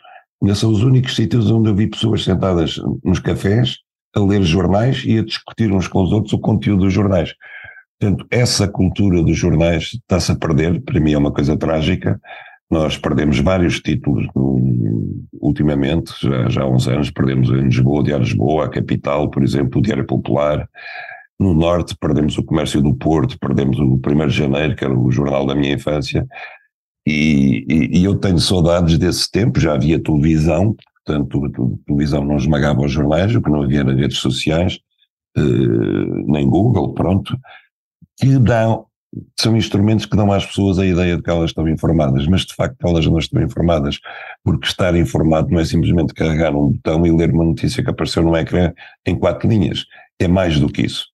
ainda 0.42 0.56
são 0.56 0.72
os 0.72 0.82
únicos 0.82 1.16
sítios 1.16 1.52
onde 1.52 1.70
eu 1.70 1.76
vi 1.76 1.88
pessoas 1.88 2.24
sentadas 2.24 2.80
nos 3.04 3.20
cafés 3.20 3.78
a 4.16 4.20
ler 4.20 4.44
jornais 4.44 5.04
e 5.06 5.20
a 5.20 5.24
discutir 5.24 5.72
uns 5.72 5.88
com 5.88 6.04
os 6.04 6.12
outros 6.12 6.34
o 6.34 6.40
conteúdo 6.40 6.86
dos 6.86 6.94
jornais. 6.94 7.34
Portanto, 8.00 8.26
essa 8.32 8.68
cultura 8.68 9.24
dos 9.24 9.38
jornais 9.38 9.92
está-se 9.94 10.32
a 10.32 10.36
perder, 10.36 10.82
para 10.82 11.00
mim 11.00 11.14
é 11.14 11.18
uma 11.18 11.32
coisa 11.32 11.56
trágica, 11.56 12.20
nós 12.74 12.98
perdemos 12.98 13.40
vários 13.40 13.80
títulos 13.80 14.26
ultimamente, 15.40 16.12
já, 16.20 16.50
já 16.50 16.64
há 16.64 16.68
uns 16.68 16.88
anos, 16.88 17.12
perdemos 17.12 17.50
em 17.50 17.62
Lisboa, 17.62 18.00
o 18.00 18.04
Diário 18.04 18.26
de 18.26 18.32
Lisboa, 18.32 18.66
a 18.66 18.70
Capital, 18.70 19.30
por 19.30 19.44
exemplo, 19.44 19.80
o 19.80 19.82
Diário 19.82 20.06
Popular. 20.06 20.68
No 21.40 21.54
Norte 21.54 21.96
perdemos 22.00 22.38
o 22.38 22.44
Comércio 22.44 22.82
do 22.82 22.96
Porto, 22.96 23.38
perdemos 23.40 23.78
o 23.78 24.00
1 24.06 24.28
de 24.28 24.34
Janeiro, 24.34 24.76
que 24.76 24.84
era 24.84 24.98
o 24.98 25.12
jornal 25.12 25.46
da 25.46 25.54
minha 25.54 25.74
infância. 25.74 26.26
E, 27.06 27.66
e, 27.70 28.00
e 28.00 28.04
eu 28.04 28.16
tenho 28.16 28.40
saudades 28.40 28.98
desse 28.98 29.30
tempo, 29.30 29.60
já 29.60 29.74
havia 29.74 30.02
televisão, 30.02 30.76
portanto 31.06 31.46
a 31.46 31.86
televisão 31.86 32.24
não 32.24 32.38
esmagava 32.38 32.82
os 32.82 32.92
jornais, 32.92 33.36
o 33.36 33.42
que 33.42 33.52
não 33.52 33.64
havia 33.64 33.84
nas 33.84 33.98
redes 33.98 34.18
sociais, 34.18 34.80
eh, 35.38 35.42
nem 36.26 36.50
Google, 36.50 36.94
pronto, 36.94 37.38
que 38.18 38.40
dão 38.40 38.86
são 39.40 39.56
instrumentos 39.56 40.06
que 40.06 40.16
dão 40.16 40.32
às 40.32 40.46
pessoas 40.46 40.80
a 40.80 40.86
ideia 40.86 41.16
de 41.16 41.22
que 41.22 41.30
elas 41.30 41.52
estão 41.52 41.68
informadas, 41.68 42.28
mas 42.28 42.42
de 42.42 42.54
facto 42.56 42.78
elas 42.86 43.06
não 43.06 43.18
estão 43.18 43.42
informadas, 43.42 44.00
porque 44.44 44.68
estar 44.68 44.96
informado 44.96 45.50
não 45.50 45.60
é 45.60 45.66
simplesmente 45.66 46.14
carregar 46.14 46.56
um 46.56 46.72
botão 46.72 47.06
e 47.06 47.12
ler 47.12 47.32
uma 47.32 47.46
notícia 47.46 47.84
que 47.84 47.90
apareceu 47.90 48.24
no 48.24 48.36
ecrã 48.36 48.74
em 49.06 49.16
quatro 49.16 49.48
linhas, 49.48 49.86
é 50.20 50.28
mais 50.28 50.60
do 50.60 50.70
que 50.70 50.84
isso. 50.84 51.06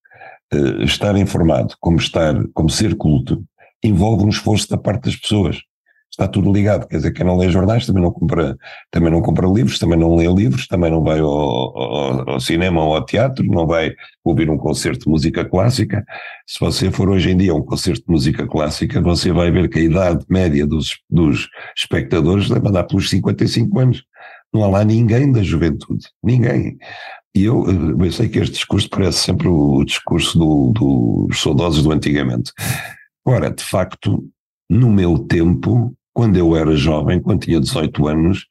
Uh, 0.53 0.83
estar 0.83 1.15
informado, 1.15 1.75
como 1.79 1.97
estar, 1.97 2.35
como 2.53 2.69
ser 2.69 2.95
culto, 2.95 3.43
envolve 3.83 4.23
um 4.23 4.29
esforço 4.29 4.69
da 4.69 4.77
parte 4.77 5.05
das 5.05 5.15
pessoas 5.15 5.62
está 6.19 6.27
tudo 6.27 6.51
ligado. 6.51 6.86
Quer 6.88 6.97
dizer, 6.97 7.12
quem 7.13 7.25
não 7.25 7.38
lê 7.38 7.49
jornais 7.49 7.86
também 7.86 8.03
não 8.03 8.12
compra, 8.12 8.58
também 8.91 9.10
não 9.10 9.21
compra 9.21 9.47
livros, 9.47 9.79
também 9.79 9.97
não 9.97 10.15
lê 10.15 10.27
livros, 10.27 10.67
também 10.67 10.91
não 10.91 11.01
vai 11.01 11.19
ao, 11.19 11.29
ao, 11.29 12.29
ao, 12.32 12.39
cinema 12.39 12.84
ou 12.84 12.95
ao 12.95 13.05
teatro, 13.05 13.45
não 13.45 13.65
vai 13.65 13.93
ouvir 14.23 14.49
um 14.49 14.58
concerto 14.58 15.05
de 15.05 15.10
música 15.10 15.45
clássica. 15.45 16.03
Se 16.45 16.60
você 16.60 16.91
for 16.91 17.10
hoje 17.10 17.32
em 17.32 17.38
dia 17.38 17.53
a 17.53 17.55
um 17.55 17.63
concerto 17.63 18.01
de 18.01 18.12
música 18.12 18.45
clássica, 18.45 19.01
você 19.01 19.32
vai 19.32 19.49
ver 19.49 19.69
que 19.69 19.79
a 19.79 19.84
idade 19.84 20.25
média 20.29 20.67
dos, 20.67 20.97
dos 21.10 21.47
espectadores 21.75 22.49
deve 22.49 22.67
andar 22.67 22.84
pelos 22.84 23.10
55 23.10 23.79
anos. 23.79 24.03
Não 24.53 24.63
há 24.63 24.67
lá 24.67 24.84
ninguém 24.84 25.32
da 25.32 25.41
juventude, 25.41 26.05
ninguém. 26.21 26.77
E 27.36 27.45
eu, 27.45 27.65
eu 27.99 28.12
sei 28.12 28.27
que 28.27 28.39
este 28.39 28.55
discurso 28.55 28.89
parece 28.89 29.19
sempre 29.19 29.47
o 29.47 29.84
discurso 29.86 30.38
do, 30.38 30.73
dos 30.73 31.41
saudosos 31.41 31.84
do 31.84 31.91
antigamente. 31.91 32.51
Ora, 33.23 33.51
de 33.51 33.63
facto, 33.63 34.27
no 34.69 34.89
meu 34.89 35.19
tempo, 35.19 35.95
quando 36.13 36.37
eu 36.37 36.55
era 36.55 36.75
jovem, 36.75 37.21
quando 37.21 37.41
tinha 37.41 37.59
18 37.59 38.07
anos, 38.07 38.45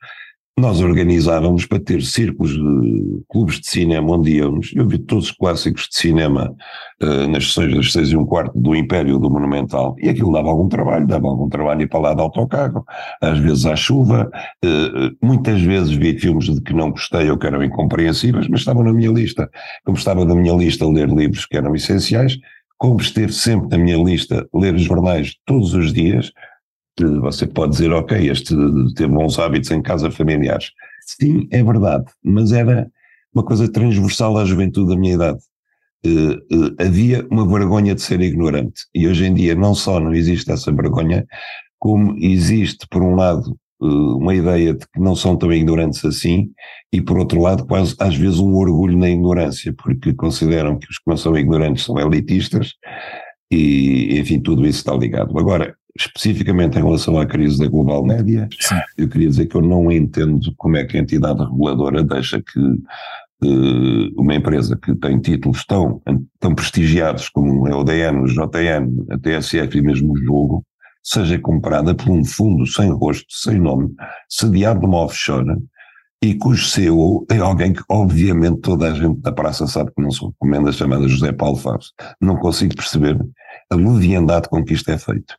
nós 0.59 0.81
organizávamos 0.81 1.65
para 1.67 1.79
ter 1.79 2.03
círculos 2.03 2.53
de 2.53 3.23
clubes 3.31 3.61
de 3.61 3.69
cinema 3.69 4.17
onde 4.17 4.33
íamos. 4.33 4.73
Eu 4.75 4.89
vi 4.89 4.99
todos 4.99 5.27
os 5.27 5.31
clássicos 5.31 5.89
de 5.89 5.97
cinema 5.97 6.53
uh, 7.03 7.29
nas 7.29 7.47
sessões 7.47 7.75
das 7.75 7.93
seis 7.93 8.09
e 8.09 8.17
um 8.17 8.27
quarto 8.27 8.59
do 8.59 8.75
Império 8.75 9.19
do 9.19 9.31
Monumental. 9.31 9.95
E 10.01 10.09
aquilo 10.09 10.33
dava 10.33 10.49
algum 10.49 10.69
trabalho, 10.69 11.07
dava 11.07 11.29
algum 11.29 11.49
trabalho 11.49 11.83
ir 11.83 11.89
para 11.89 12.01
lá 12.01 12.15
de 12.15 12.21
autocarro, 12.21 12.85
às 13.23 13.39
vezes 13.39 13.67
à 13.67 13.77
chuva. 13.77 14.29
Uh, 14.65 15.17
muitas 15.25 15.61
vezes 15.63 15.93
vi 15.93 16.19
filmes 16.19 16.47
de 16.47 16.61
que 16.61 16.75
não 16.75 16.91
gostei 16.91 17.31
ou 17.31 17.39
que 17.39 17.47
eram 17.47 17.63
incompreensíveis, 17.63 18.49
mas 18.49 18.61
estavam 18.61 18.83
na 18.83 18.93
minha 18.93 19.13
lista. 19.13 19.49
Como 19.85 19.97
estava 19.97 20.25
na 20.25 20.35
minha 20.35 20.55
lista 20.55 20.87
ler 20.89 21.09
livros 21.09 21.47
que 21.47 21.57
eram 21.57 21.75
essenciais, 21.75 22.37
como 22.77 23.01
esteve 23.01 23.33
sempre 23.33 23.69
na 23.69 23.79
minha 23.79 23.97
lista 23.97 24.47
ler 24.53 24.77
jornais 24.77 25.37
todos 25.47 25.75
os 25.75 25.93
dias, 25.93 26.33
você 27.05 27.47
pode 27.47 27.73
dizer, 27.73 27.93
ok, 27.93 28.31
este 28.31 28.55
teve 28.95 29.13
bons 29.13 29.39
hábitos 29.39 29.71
em 29.71 29.83
casa 29.83 30.11
familiares. 30.11 30.71
Sim, 31.07 31.49
é 31.51 31.63
verdade, 31.63 32.05
mas 32.23 32.53
era 32.53 32.89
uma 33.35 33.45
coisa 33.45 33.71
transversal 33.71 34.37
à 34.37 34.45
juventude 34.45 34.91
da 34.91 34.97
minha 34.97 35.15
idade. 35.15 35.39
Uh, 36.05 36.35
uh, 36.55 36.75
havia 36.79 37.27
uma 37.31 37.47
vergonha 37.47 37.95
de 37.95 38.03
ser 38.03 38.21
ignorante. 38.21 38.83
E 38.95 39.09
hoje 39.09 39.27
em 39.27 39.35
dia 39.35 39.55
não 39.55 39.75
só 39.75 39.99
não 39.99 40.15
existe 40.15 40.51
essa 40.51 40.73
vergonha, 40.73 41.27
como 41.79 42.17
existe, 42.19 42.87
por 42.91 43.03
um 43.03 43.15
lado, 43.15 43.57
uh, 43.81 44.17
uma 44.19 44.35
ideia 44.35 44.75
de 44.75 44.87
que 44.87 45.01
não 45.01 45.17
são 45.17 45.37
tão 45.37 45.53
ignorantes 45.53 46.05
assim, 46.05 46.51
e 46.93 47.01
por 47.01 47.19
outro 47.19 47.41
lado, 47.41 47.67
quase 47.67 47.95
às 47.99 48.15
vezes 48.15 48.39
um 48.39 48.55
orgulho 48.55 48.97
na 48.97 49.09
ignorância, 49.09 49.73
porque 49.73 50.15
consideram 50.15 50.79
que 50.79 50.89
os 50.89 50.99
que 50.99 51.05
não 51.07 51.17
são 51.17 51.37
ignorantes 51.37 51.85
são 51.85 51.99
elitistas, 51.99 52.75
e 53.51 54.19
enfim, 54.19 54.41
tudo 54.41 54.67
isso 54.67 54.79
está 54.79 54.95
ligado. 54.95 55.39
Agora, 55.39 55.75
especificamente 55.99 56.79
em 56.79 56.83
relação 56.83 57.19
à 57.19 57.27
crise 57.27 57.59
da 57.59 57.69
global 57.69 58.05
média, 58.05 58.49
Sim. 58.61 58.77
eu 58.97 59.09
queria 59.09 59.29
dizer 59.29 59.47
que 59.47 59.57
eu 59.57 59.63
não 59.63 59.91
entendo 59.91 60.53
como 60.57 60.77
é 60.77 60.85
que 60.85 60.97
a 60.97 61.01
entidade 61.01 61.41
reguladora 61.41 62.03
deixa 62.03 62.41
que 62.41 62.61
uh, 62.61 64.21
uma 64.21 64.35
empresa 64.35 64.77
que 64.77 64.95
tem 64.95 65.19
títulos 65.19 65.65
tão, 65.65 66.01
tão 66.39 66.55
prestigiados 66.55 67.29
como 67.29 67.67
é 67.69 67.75
o 67.75 67.85
DN, 67.85 68.21
o 68.21 68.27
JN, 68.27 69.07
a 69.11 69.19
TSF 69.19 69.79
e 69.79 69.83
mesmo 69.83 70.13
o 70.13 70.17
jogo, 70.17 70.65
seja 71.03 71.39
comprada 71.39 71.95
por 71.95 72.11
um 72.11 72.25
fundo 72.25 72.67
sem 72.67 72.91
rosto, 72.91 73.27
sem 73.31 73.59
nome, 73.59 73.95
sediado 74.29 74.81
numa 74.81 74.99
offshore, 74.99 75.57
e 76.23 76.35
cujo 76.35 76.67
CEO 76.67 77.25
é 77.31 77.39
alguém 77.39 77.73
que 77.73 77.83
obviamente 77.89 78.61
toda 78.61 78.91
a 78.91 78.95
gente 78.95 79.21
da 79.21 79.31
praça 79.31 79.67
sabe 79.69 79.93
que 79.95 80.03
não 80.03 80.11
se 80.11 80.25
recomenda, 80.25 80.73
chamada 80.73 81.07
José 81.07 81.31
Paulo 81.33 81.57
Fábio. 81.57 81.87
Não 82.21 82.37
consigo 82.37 82.75
perceber 82.75 83.17
a 83.71 83.77
leviandade 83.77 84.49
com 84.49 84.65
que 84.65 84.75
isto 84.75 84.91
é 84.91 84.99
feito. 84.99 85.37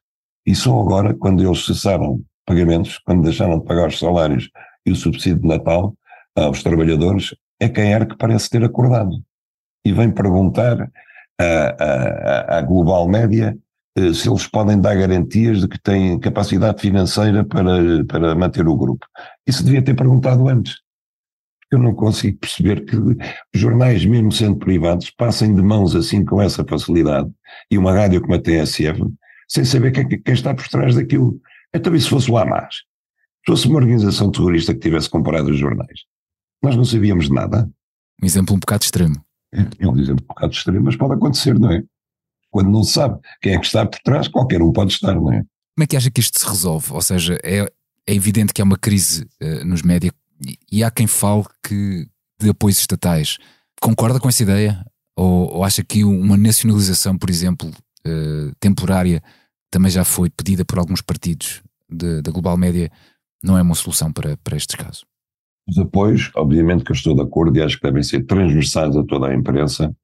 E 0.50 0.56
só 0.56 0.82
agora, 0.82 1.14
quando 1.14 1.46
eles 1.46 1.64
cessaram 1.64 2.24
pagamentos, 2.44 2.98
quando 3.06 3.22
deixaram 3.22 3.60
de 3.60 3.66
pagar 3.66 3.90
os 3.90 4.00
salários 4.00 4.50
e 4.84 4.92
o 4.92 4.96
subsídio 4.96 5.44
de 5.44 5.48
Natal 5.48 5.96
aos 6.36 6.64
trabalhadores, 6.64 7.36
é 7.60 7.70
quem 7.70 7.94
era 7.94 8.04
que 8.04 8.18
parece 8.18 8.50
ter 8.50 8.64
acordado. 8.64 9.12
E 9.86 9.94
vem 9.94 10.10
perguntar 10.10 10.90
à, 11.40 12.56
à, 12.56 12.58
à 12.58 12.62
Global 12.64 13.08
Média 13.08 13.56
eh, 13.96 14.12
se 14.12 14.28
eles 14.28 14.48
podem 14.48 14.82
dar 14.82 14.96
garantias 14.96 15.62
de 15.62 15.68
que 15.68 15.80
têm 15.80 16.20
capacidade 16.20 16.82
financeira 16.82 17.46
para, 17.46 18.04
para 18.06 18.34
manter 18.34 18.68
o 18.68 18.76
grupo. 18.76 19.06
Isso 19.46 19.64
devia 19.64 19.84
ter 19.84 19.94
perguntado 19.94 20.50
antes. 20.50 20.78
Eu 21.72 21.78
não 21.78 21.94
consigo 21.94 22.40
perceber 22.40 22.86
que 22.86 22.98
jornais, 23.54 24.04
mesmo 24.04 24.32
sendo 24.32 24.58
privados, 24.58 25.12
passem 25.12 25.54
de 25.54 25.62
mãos 25.62 25.96
assim 25.96 26.26
com 26.26 26.42
essa 26.42 26.66
facilidade. 26.68 27.30
E 27.70 27.78
uma 27.78 27.94
rádio 27.94 28.20
como 28.20 28.34
a 28.34 28.42
TSF 28.42 29.00
sem 29.50 29.66
saber 29.66 29.92
quem, 29.92 30.08
quem 30.08 30.34
está 30.34 30.54
por 30.54 30.68
trás 30.68 30.96
daquilo. 30.96 31.42
Então, 31.74 31.96
e 31.96 32.00
se 32.02 32.10
fosse 32.10 32.30
o 32.30 32.38
Hamas? 32.38 32.76
Se 32.76 33.52
fosse 33.52 33.68
uma 33.68 33.78
organização 33.78 34.32
terrorista 34.32 34.74
que 34.74 34.80
tivesse 34.80 35.10
comprado 35.10 35.50
os 35.50 35.58
jornais? 35.58 36.02
Nós 36.62 36.76
não 36.76 36.86
sabíamos 36.86 37.28
de 37.28 37.34
nada. 37.34 37.70
Um 38.22 38.26
exemplo 38.26 38.56
um 38.56 38.60
bocado 38.60 38.84
extremo. 38.84 39.16
É, 39.54 39.62
é 39.80 39.88
um 39.88 39.98
exemplo 39.98 40.24
um 40.24 40.28
bocado 40.28 40.54
extremo, 40.54 40.82
mas 40.84 40.96
pode 40.96 41.14
acontecer, 41.14 41.58
não 41.58 41.72
é? 41.72 41.84
Quando 42.52 42.70
não 42.70 42.84
se 42.84 42.94
sabe 42.94 43.20
quem 43.42 43.54
é 43.54 43.60
que 43.60 43.66
está 43.66 43.86
por 43.86 44.00
trás, 44.00 44.28
qualquer 44.28 44.62
um 44.62 44.72
pode 44.72 44.92
estar, 44.92 45.16
não 45.16 45.32
é? 45.32 45.44
Como 45.76 45.84
é 45.84 45.88
que 45.88 45.96
acha 45.96 46.12
que 46.12 46.20
isto 46.20 46.40
se 46.40 46.48
resolve? 46.48 46.92
Ou 46.92 47.02
seja, 47.02 47.40
é, 47.44 47.62
é 48.06 48.14
evidente 48.14 48.54
que 48.54 48.62
há 48.62 48.66
uma 48.66 48.78
crise 48.78 49.28
uh, 49.42 49.66
nos 49.66 49.82
médias 49.82 50.12
e 50.72 50.84
há 50.84 50.92
quem 50.92 51.08
fale 51.08 51.46
que 51.64 52.08
de 52.40 52.50
apoios 52.50 52.80
estatais. 52.80 53.38
Concorda 53.82 54.20
com 54.20 54.28
essa 54.28 54.44
ideia? 54.44 54.86
Ou, 55.16 55.56
ou 55.56 55.64
acha 55.64 55.84
que 55.84 56.04
uma 56.04 56.38
nacionalização, 56.38 57.18
por 57.18 57.30
exemplo, 57.30 57.70
uh, 57.70 58.54
temporária 58.60 59.22
também 59.72 59.92
já 59.92 60.04
foi 60.04 60.30
pedida 60.30 60.66
por 60.66 60.80
alguns 60.80 61.02
partidos 61.02 61.62
da 61.90 62.32
Global 62.32 62.56
Média, 62.56 62.92
não 63.44 63.58
é 63.58 63.62
uma 63.62 63.76
solução 63.76 64.12
para, 64.12 64.38
para 64.38 64.58
estes 64.58 64.76
casos. 64.76 65.06
Os 65.68 65.78
apoios, 65.78 66.32
obviamente 66.36 66.84
que 66.84 66.92
eu 66.92 66.96
estou 66.96 67.16
de 67.16 67.22
acordo 67.22 67.58
e 67.58 67.62
acho 67.62 67.78
que 67.78 67.88
devem 67.88 68.04
ser 68.04 68.26
transversais 68.26 68.96
a 68.96 69.04
toda 69.04 69.28
a 69.28 69.34
imprensa, 69.34 69.96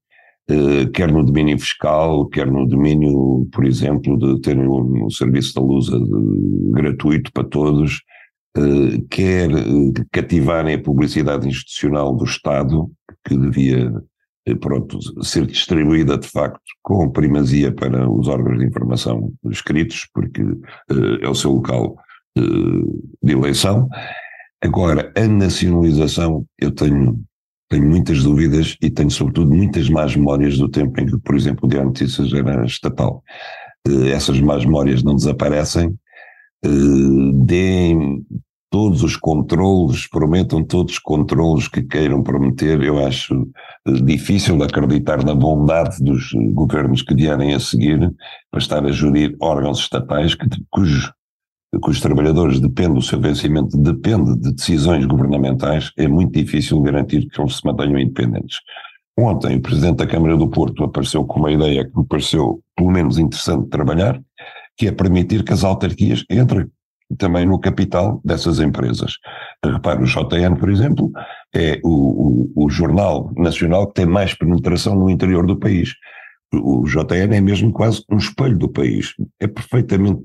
eh, 0.47 0.85
quer 0.93 1.11
no 1.11 1.23
domínio 1.23 1.57
fiscal, 1.57 2.27
quer 2.27 2.45
no 2.45 2.67
domínio, 2.67 3.47
por 3.51 3.65
exemplo, 3.65 4.17
de 4.17 4.41
ter 4.41 4.57
um, 4.57 5.05
um 5.05 5.09
serviço 5.09 5.55
da 5.55 5.61
luz 5.61 5.85
de, 5.85 6.71
gratuito 6.71 7.31
para 7.31 7.43
todos, 7.43 8.01
eh, 8.57 9.03
quer 9.09 9.51
eh, 9.51 10.05
cativarem 10.11 10.75
a 10.75 10.81
publicidade 10.81 11.47
institucional 11.47 12.15
do 12.15 12.23
Estado, 12.23 12.89
que 13.27 13.37
devia 13.37 13.87
eh, 13.87 14.01
pronto, 14.53 14.99
ser 15.23 15.47
distribuída 15.47 16.17
de 16.17 16.27
facto 16.27 16.61
com 16.83 17.09
primazia 17.09 17.71
para 17.71 18.07
os 18.07 18.27
órgãos 18.27 18.59
de 18.59 18.65
informação 18.65 19.33
escritos, 19.49 20.07
porque 20.13 20.43
uh, 20.43 21.15
é 21.21 21.27
o 21.27 21.33
seu 21.33 21.51
local 21.53 21.97
uh, 22.37 23.03
de 23.23 23.33
eleição. 23.33 23.89
Agora, 24.63 25.11
a 25.17 25.27
nacionalização, 25.27 26.45
eu 26.59 26.71
tenho, 26.71 27.19
tenho 27.69 27.87
muitas 27.87 28.23
dúvidas 28.23 28.77
e 28.81 28.89
tenho 28.91 29.09
sobretudo 29.09 29.51
muitas 29.51 29.89
más 29.89 30.15
memórias 30.15 30.59
do 30.59 30.69
tempo 30.69 30.99
em 31.01 31.07
que, 31.07 31.17
por 31.17 31.35
exemplo, 31.35 31.65
o 31.65 31.67
Diário 31.67 31.87
Notícias 31.87 32.31
era 32.31 32.63
estatal. 32.65 33.23
Uh, 33.87 34.05
essas 34.07 34.39
más 34.39 34.63
memórias 34.63 35.01
não 35.01 35.15
desaparecem, 35.15 35.97
deem 37.45 38.25
todos 38.75 39.03
os 39.03 39.15
controlos, 39.15 40.05
prometam 40.05 40.61
todos 40.61 40.95
os 40.95 40.99
controlos 40.99 41.65
que 41.69 41.81
queiram 41.81 42.21
prometer, 42.21 42.83
eu 42.83 42.99
acho 43.07 43.47
eh, 43.87 43.91
difícil 44.03 44.61
acreditar 44.61 45.23
na 45.23 45.33
bondade 45.33 46.03
dos 46.03 46.33
governos 46.51 47.01
que 47.01 47.15
vierem 47.15 47.53
a 47.53 47.59
seguir 47.61 48.13
para 48.51 48.59
estar 48.59 48.85
a 48.85 48.91
gerir 48.91 49.33
órgãos 49.39 49.79
estatais 49.79 50.35
que, 50.35 50.45
cujos, 50.69 51.09
cujos 51.81 52.01
trabalhadores 52.01 52.59
dependem, 52.59 52.97
o 52.97 53.01
seu 53.01 53.17
vencimento 53.17 53.77
depende 53.77 54.37
de 54.37 54.51
decisões 54.51 55.05
governamentais, 55.05 55.93
é 55.97 56.05
muito 56.05 56.33
difícil 56.33 56.81
garantir 56.81 57.29
que 57.29 57.39
eles 57.39 57.55
se 57.55 57.65
mantenham 57.65 57.97
independentes. 57.97 58.59
Ontem 59.17 59.55
o 59.55 59.61
Presidente 59.61 59.99
da 59.99 60.05
Câmara 60.05 60.35
do 60.35 60.49
Porto 60.49 60.83
apareceu 60.83 61.23
com 61.23 61.39
uma 61.39 61.51
ideia 61.53 61.89
que 61.89 61.97
me 61.97 62.05
pareceu 62.05 62.59
pelo 62.75 62.91
menos 62.91 63.17
interessante 63.17 63.63
de 63.63 63.69
trabalhar, 63.69 64.21
que 64.75 64.87
é 64.87 64.91
permitir 64.91 65.45
que 65.45 65.53
as 65.53 65.63
autarquias 65.63 66.25
entrem 66.29 66.67
também 67.17 67.45
no 67.45 67.59
capital 67.59 68.21
dessas 68.23 68.59
empresas. 68.59 69.13
Repare, 69.63 70.03
o 70.03 70.05
JN, 70.05 70.55
por 70.57 70.69
exemplo, 70.69 71.11
é 71.53 71.79
o, 71.83 72.51
o, 72.55 72.65
o, 72.65 72.69
jornal 72.69 73.31
nacional 73.37 73.87
que 73.87 73.95
tem 73.95 74.05
mais 74.05 74.33
penetração 74.33 74.95
no 74.95 75.09
interior 75.09 75.45
do 75.45 75.57
país. 75.57 75.93
O 76.53 76.83
JN 76.85 77.35
é 77.35 77.41
mesmo 77.41 77.71
quase 77.71 78.03
um 78.09 78.17
espelho 78.17 78.57
do 78.57 78.69
país. 78.69 79.13
É 79.39 79.47
perfeitamente 79.47 80.21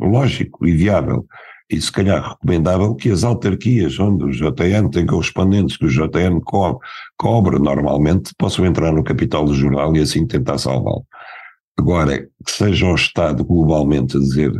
lógico 0.00 0.66
e 0.66 0.72
viável 0.72 1.26
e 1.70 1.80
se 1.80 1.92
calhar 1.92 2.30
recomendável 2.30 2.94
que 2.96 3.10
as 3.10 3.22
autarquias 3.22 3.98
onde 4.00 4.24
o 4.24 4.30
JN 4.30 4.90
tem 4.90 5.06
correspondentes 5.06 5.76
que 5.76 5.86
o 5.86 5.88
JN 5.88 6.40
co 6.44 6.80
cobra 7.16 7.58
normalmente 7.58 8.32
possam 8.36 8.66
entrar 8.66 8.92
no 8.92 9.04
capital 9.04 9.44
do 9.44 9.54
jornal 9.54 9.94
e 9.96 10.00
assim 10.00 10.26
tentar 10.26 10.58
salvá-lo. 10.58 11.06
Agora, 11.78 12.18
que 12.44 12.50
seja 12.50 12.86
o 12.86 12.94
Estado 12.94 13.44
globalmente 13.44 14.16
a 14.16 14.20
dizer 14.20 14.52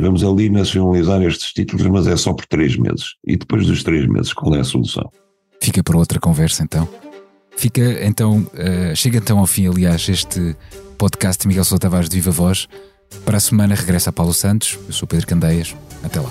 vamos 0.00 0.24
ali 0.24 0.48
nacionalizar 0.48 1.22
estes 1.22 1.52
títulos, 1.52 1.86
mas 1.86 2.06
é 2.06 2.16
só 2.16 2.32
por 2.32 2.46
três 2.46 2.76
meses. 2.76 3.14
E 3.26 3.36
depois 3.36 3.66
dos 3.66 3.82
três 3.82 4.06
meses, 4.06 4.32
qual 4.32 4.54
é 4.54 4.60
a 4.60 4.64
solução? 4.64 5.10
Fica 5.62 5.82
para 5.82 5.96
outra 5.96 6.20
conversa 6.20 6.62
então. 6.62 6.88
Fica 7.56 8.04
então, 8.04 8.38
uh, 8.38 8.94
chega 8.94 9.18
então 9.18 9.38
ao 9.38 9.46
fim, 9.46 9.66
aliás, 9.66 10.08
este 10.08 10.54
podcast 10.98 11.42
de 11.42 11.48
Miguel 11.48 11.64
Sousa 11.64 11.80
Tavares 11.80 12.08
de 12.08 12.16
Viva 12.16 12.30
Voz. 12.30 12.68
Para 13.24 13.38
a 13.38 13.40
semana 13.40 13.74
regressa 13.74 14.12
Paulo 14.12 14.34
Santos. 14.34 14.78
Eu 14.86 14.92
sou 14.92 15.08
Pedro 15.08 15.26
Candeias. 15.26 15.74
Até 16.02 16.20
lá. 16.20 16.28